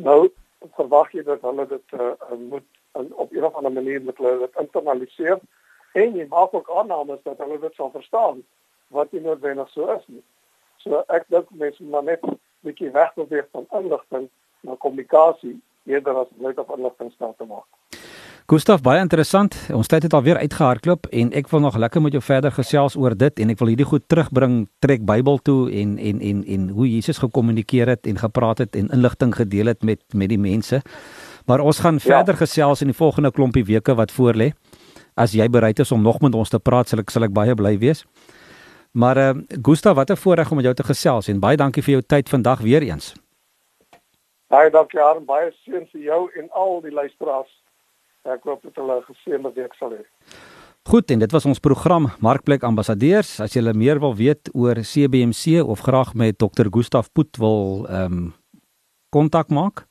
Nou 0.00 0.30
verwag 0.76 1.12
jy 1.12 1.24
dat 1.24 1.42
hulle 1.44 1.66
dit 1.68 1.92
uh, 1.92 2.14
moet 2.38 2.66
op 2.92 3.32
'n 3.32 3.44
of 3.44 3.54
ander 3.54 3.72
manier 3.72 4.02
met 4.02 4.16
hulle 4.16 4.38
dit 4.38 4.56
internaliseer 4.56 5.38
en 5.92 6.16
jy 6.16 6.26
maak 6.28 6.54
ook 6.54 6.70
aannames 6.70 7.22
dat 7.22 7.38
hulle 7.38 7.58
dit 7.58 7.74
sal 7.74 7.90
verstaan 7.90 8.44
wat 8.88 9.12
nie 9.12 9.20
noodwendig 9.20 9.68
so 9.68 9.92
is 9.92 10.04
nie. 10.06 10.22
So 10.76 11.04
ek 11.06 11.28
dink 11.28 11.50
mense 11.50 11.82
moet 11.82 12.04
net 12.04 12.22
'n 12.24 12.38
bietjie 12.60 12.90
wegbeweeg 12.90 13.48
van 13.52 13.66
inligting 13.70 14.28
na 14.60 14.74
kommunikasie 14.74 15.60
eerder 15.84 16.16
as 16.16 16.28
net 16.36 16.58
op 16.58 16.76
inligting 16.76 17.12
staan 17.12 17.36
te 17.36 17.44
maak. 17.44 17.68
Gustaf, 18.50 18.80
baie 18.82 18.98
interessant. 18.98 19.54
Ons 19.70 19.86
tyd 19.86 20.02
het 20.08 20.14
alweer 20.16 20.40
uitgehardloop 20.42 21.04
en 21.14 21.28
ek 21.38 21.46
wil 21.52 21.60
nog 21.62 21.76
lekker 21.78 22.02
met 22.02 22.16
jou 22.16 22.22
verder 22.24 22.50
gesels 22.50 22.96
oor 22.98 23.14
dit 23.14 23.42
en 23.44 23.52
ek 23.52 23.60
wil 23.60 23.68
hierdie 23.70 23.86
goed 23.86 24.02
terugbring 24.10 24.56
trek 24.82 25.04
Bybel 25.06 25.38
toe 25.46 25.68
en 25.70 25.92
en 26.02 26.18
en 26.18 26.40
en 26.56 26.64
hoe 26.74 26.88
Jesus 26.90 27.20
gekommunikeer 27.22 27.92
het 27.94 28.08
en 28.10 28.18
gepraat 28.18 28.64
het 28.64 28.74
en 28.80 28.90
inligting 28.96 29.36
gedeel 29.38 29.70
het 29.70 29.86
met 29.86 30.02
met 30.18 30.32
die 30.34 30.38
mense. 30.38 30.80
Maar 31.46 31.62
ons 31.62 31.78
gaan 31.78 32.02
ja. 32.02 32.06
verder 32.08 32.40
gesels 32.42 32.82
in 32.82 32.90
die 32.90 32.96
volgende 32.96 33.30
klompie 33.30 33.62
weke 33.70 33.94
wat 33.94 34.10
voorlê. 34.18 34.50
As 35.14 35.30
jy 35.30 35.46
bereid 35.46 35.78
is 35.78 35.94
om 35.94 36.02
nog 36.02 36.18
met 36.20 36.34
ons 36.34 36.50
te 36.50 36.58
praat, 36.58 36.90
sal 36.90 37.06
ek 37.06 37.14
sal 37.14 37.28
ek 37.30 37.32
baie 37.38 37.54
bly 37.54 37.76
wees. 37.78 38.02
Maar 38.98 39.16
uh, 39.16 39.30
Gustaf, 39.62 39.94
wat 39.94 40.10
'n 40.10 40.16
voorreg 40.16 40.50
om 40.50 40.56
met 40.56 40.66
jou 40.66 40.74
te 40.74 40.90
gesels 40.90 41.28
en 41.28 41.38
baie 41.38 41.56
dankie 41.56 41.82
vir 41.82 41.92
jou 41.92 42.02
tyd 42.02 42.28
vandag 42.28 42.66
weer 42.66 42.82
eens. 42.82 43.14
Baie 44.50 44.70
dankie 44.70 45.00
aan 45.00 45.24
baie 45.24 45.54
seën 45.62 45.86
vir 45.92 46.02
jou 46.02 46.30
en 46.34 46.50
al 46.50 46.80
die 46.80 46.90
luisteraars. 46.90 47.59
Ek 48.28 48.42
hoop 48.44 48.62
dit 48.62 48.76
hulle 48.76 49.00
geseënde 49.06 49.52
week 49.56 49.74
sal 49.78 49.90
hê. 49.96 50.04
Goed, 50.88 51.10
en 51.12 51.18
dit 51.20 51.32
was 51.32 51.44
ons 51.46 51.58
program 51.60 52.08
Markplek 52.24 52.62
Ambassadeurs. 52.64 53.40
As 53.40 53.52
jy 53.56 53.72
meer 53.76 54.00
wil 54.00 54.14
weet 54.16 54.48
oor 54.56 54.74
CBMC 54.84 55.62
of 55.62 55.80
graag 55.84 56.14
met 56.14 56.38
Dr. 56.38 56.68
Gustaf 56.72 57.12
Poot 57.12 57.36
wil 57.38 57.86
ehm 57.88 58.12
um, 58.12 58.34
kontak 59.10 59.50
maak, 59.50 59.86